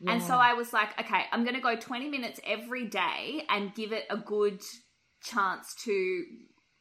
[0.00, 0.12] Yeah.
[0.12, 3.74] And so I was like, okay, I'm going to go 20 minutes every day and
[3.74, 4.62] give it a good
[5.22, 6.24] chance to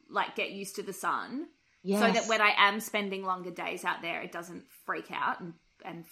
[0.10, 1.48] like get used to the sun.
[1.84, 2.00] Yes.
[2.00, 5.54] So that when I am spending longer days out there, it doesn't freak out and,
[5.84, 6.06] and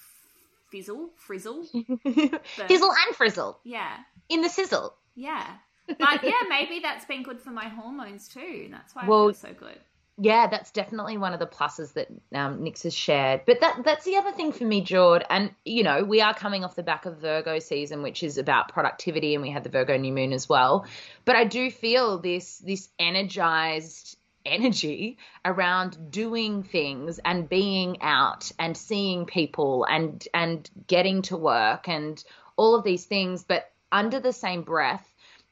[0.71, 1.63] fizzle, frizzle.
[2.03, 3.59] fizzle and frizzle.
[3.63, 3.97] Yeah.
[4.29, 4.95] In the sizzle.
[5.15, 5.45] Yeah.
[5.87, 8.69] But yeah, maybe that's been good for my hormones too.
[8.71, 9.79] That's why well, I feel so good
[10.17, 13.41] yeah, that's definitely one of the pluses that um, Nix has shared.
[13.45, 15.25] But that that's the other thing for me, Jord.
[15.29, 18.69] And you know, we are coming off the back of Virgo season, which is about
[18.69, 20.85] productivity, and we had the Virgo new moon as well.
[21.25, 28.77] But I do feel this this energized energy around doing things and being out and
[28.77, 32.23] seeing people and and getting to work and
[32.55, 33.43] all of these things.
[33.43, 35.05] But under the same breath,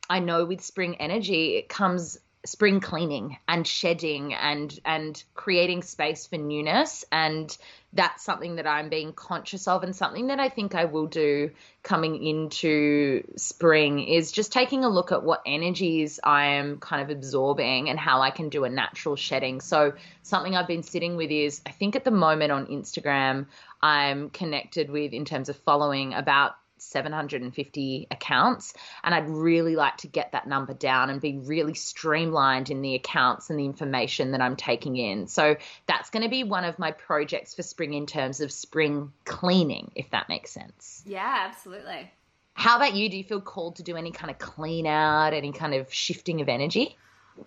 [0.10, 6.28] I know with spring energy, it comes spring cleaning and shedding and and creating space
[6.28, 7.58] for newness and
[7.94, 11.52] that's something that I'm being conscious of and something that I think I will do
[11.84, 17.16] coming into spring is just taking a look at what energies I am kind of
[17.16, 19.62] absorbing and how I can do a natural shedding.
[19.62, 23.46] So something I've been sitting with is I think at the moment on Instagram
[23.82, 28.74] I'm connected with in terms of following about 750 accounts.
[29.04, 32.96] And I'd really like to get that number down and be really streamlined in the
[32.96, 35.28] accounts and the information that I'm taking in.
[35.28, 35.56] So
[35.88, 39.92] that's going to be one of my projects for spring in terms of spring cleaning,
[39.96, 41.04] if that makes sense.
[41.06, 42.12] Yeah, absolutely.
[42.54, 43.10] How about you?
[43.10, 46.42] Do you feel called to do any kind of clean out, any kind of shifting
[46.42, 46.98] of energy?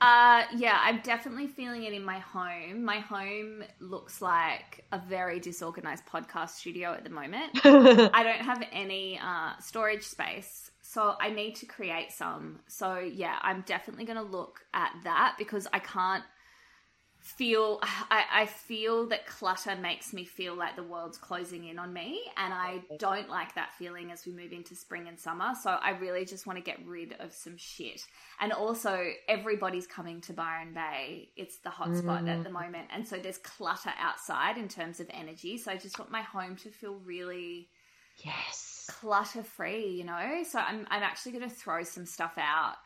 [0.00, 2.84] Uh, yeah, I'm definitely feeling it in my home.
[2.84, 7.52] My home looks like a very disorganized podcast studio at the moment.
[7.64, 12.60] I don't have any uh, storage space, so I need to create some.
[12.66, 16.24] So, yeah, I'm definitely going to look at that because I can't
[17.26, 21.92] feel I, I feel that clutter makes me feel like the world's closing in on
[21.92, 25.52] me and I don't like that feeling as we move into spring and summer.
[25.60, 28.00] So I really just want to get rid of some shit.
[28.40, 31.30] And also everybody's coming to Byron Bay.
[31.36, 32.28] It's the hotspot mm.
[32.28, 32.52] at the mm.
[32.52, 32.88] moment.
[32.94, 35.58] And so there's clutter outside in terms of energy.
[35.58, 37.68] So I just want my home to feel really
[38.18, 38.86] yes.
[38.88, 40.44] clutter free you know?
[40.48, 42.76] So I'm, I'm actually going to throw some stuff out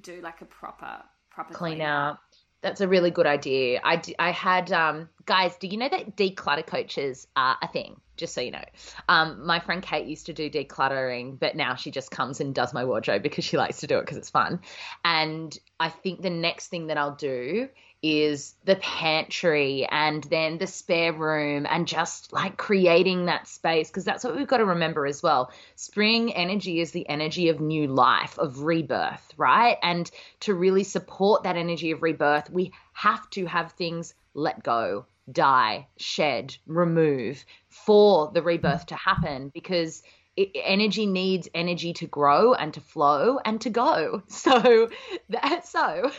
[0.00, 2.18] do like a proper proper clean, clean out
[2.62, 3.80] that's a really good idea.
[3.82, 8.00] I, I had, um, guys, do you know that declutter coaches are a thing?
[8.16, 8.64] Just so you know.
[9.08, 12.74] Um, my friend Kate used to do decluttering, but now she just comes and does
[12.74, 14.58] my wardrobe because she likes to do it because it's fun.
[15.04, 17.68] And I think the next thing that I'll do
[18.02, 24.04] is the pantry and then the spare room and just like creating that space because
[24.04, 25.52] that's what we've got to remember as well.
[25.76, 29.76] Spring energy is the energy of new life, of rebirth, right?
[29.80, 30.10] And
[30.40, 35.88] to really support that energy of rebirth, we have to have things let go, die,
[35.96, 40.02] shed, remove for the rebirth to happen because
[40.36, 44.22] it, energy needs energy to grow and to flow and to go.
[44.28, 44.88] So
[45.28, 46.10] that's so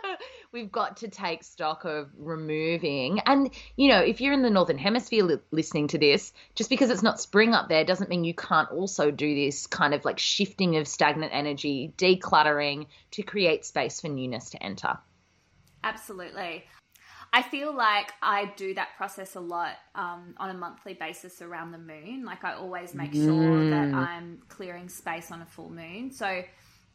[0.52, 3.20] we've got to take stock of removing.
[3.20, 6.90] And, you know, if you're in the Northern Hemisphere li- listening to this, just because
[6.90, 10.18] it's not spring up there doesn't mean you can't also do this kind of like
[10.18, 14.98] shifting of stagnant energy, decluttering to create space for newness to enter.
[15.84, 16.64] Absolutely.
[17.36, 21.70] I feel like I do that process a lot um, on a monthly basis around
[21.70, 22.24] the moon.
[22.24, 23.70] Like I always make sure mm.
[23.70, 26.10] that I'm clearing space on a full moon.
[26.12, 26.42] So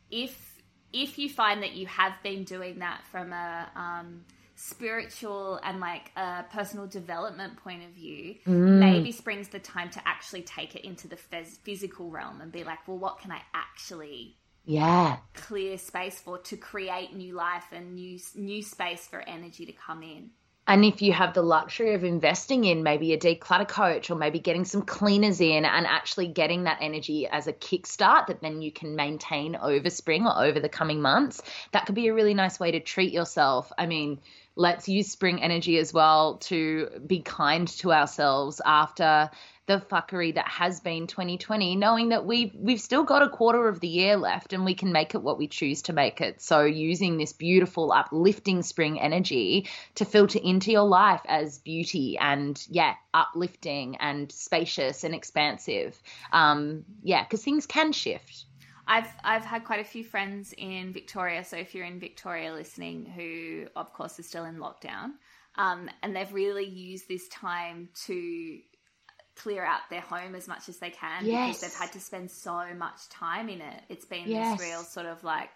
[0.09, 0.59] if
[0.91, 4.25] if you find that you have been doing that from a um,
[4.55, 8.79] spiritual and like a personal development point of view, mm.
[8.79, 12.63] maybe spring's the time to actually take it into the phys- physical realm and be
[12.63, 17.95] like, well, what can I actually yeah clear space for to create new life and
[17.95, 20.29] new new space for energy to come in
[20.67, 24.39] and if you have the luxury of investing in maybe a declutter coach or maybe
[24.39, 28.71] getting some cleaners in and actually getting that energy as a kickstart that then you
[28.71, 31.41] can maintain over spring or over the coming months,
[31.71, 33.71] that could be a really nice way to treat yourself.
[33.77, 34.21] I mean,
[34.55, 39.31] let's use spring energy as well to be kind to ourselves after
[39.71, 43.79] the fuckery that has been 2020 knowing that we've we've still got a quarter of
[43.79, 46.41] the year left and we can make it what we choose to make it.
[46.41, 52.61] So using this beautiful uplifting spring energy to filter into your life as beauty and
[52.69, 56.01] yeah uplifting and spacious and expansive.
[56.33, 58.45] Um yeah because things can shift.
[58.87, 61.45] I've I've had quite a few friends in Victoria.
[61.45, 65.11] So if you're in Victoria listening, who of course is still in lockdown,
[65.55, 68.59] um, and they've really used this time to
[69.35, 71.47] clear out their home as much as they can yes.
[71.47, 73.81] because they've had to spend so much time in it.
[73.89, 74.59] It's been yes.
[74.59, 75.49] this real sort of like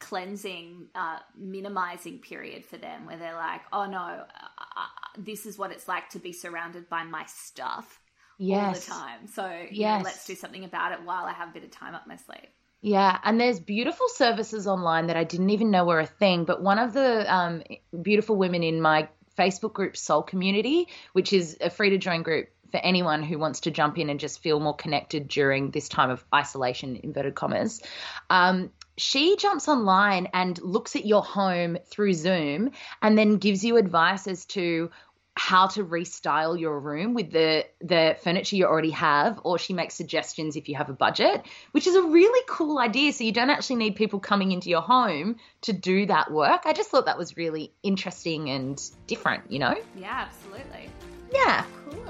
[0.00, 4.86] cleansing, uh, minimizing period for them where they're like, oh no, uh, uh,
[5.18, 8.00] this is what it's like to be surrounded by my stuff
[8.38, 8.66] yes.
[8.66, 9.26] all the time.
[9.28, 11.94] So, yeah, know, let's do something about it while I have a bit of time
[11.94, 12.48] up my sleeve.
[12.80, 16.44] Yeah, and there's beautiful services online that I didn't even know were a thing.
[16.44, 17.62] But one of the um,
[18.02, 19.08] beautiful women in my
[19.38, 23.60] Facebook group, Soul Community, which is a free to join group for anyone who wants
[23.60, 27.80] to jump in and just feel more connected during this time of isolation, inverted commas.
[28.28, 33.76] Um, she jumps online and looks at your home through Zoom and then gives you
[33.76, 34.90] advice as to
[35.36, 39.94] how to restyle your room with the the furniture you already have or she makes
[39.94, 43.12] suggestions if you have a budget which is a really cool idea.
[43.12, 46.62] So you don't actually need people coming into your home to do that work.
[46.64, 49.76] I just thought that was really interesting and different you know?
[49.96, 50.88] Yeah absolutely
[51.34, 52.04] yeah cool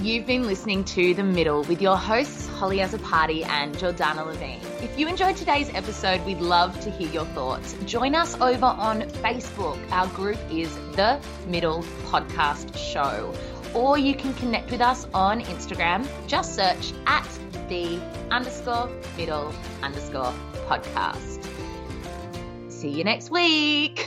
[0.00, 4.60] You've been listening to The Middle with your hosts, Hollie Azzopardi and Jordana Levine.
[4.82, 7.72] If you enjoyed today's episode, we'd love to hear your thoughts.
[7.86, 9.78] Join us over on Facebook.
[9.90, 11.18] Our group is The
[11.48, 13.32] Middle Podcast Show.
[13.72, 16.06] Or you can connect with us on Instagram.
[16.26, 17.26] Just search at
[17.70, 17.98] the
[18.30, 19.50] underscore middle
[19.82, 20.34] underscore
[20.68, 21.48] podcast.
[22.68, 24.06] See you next week.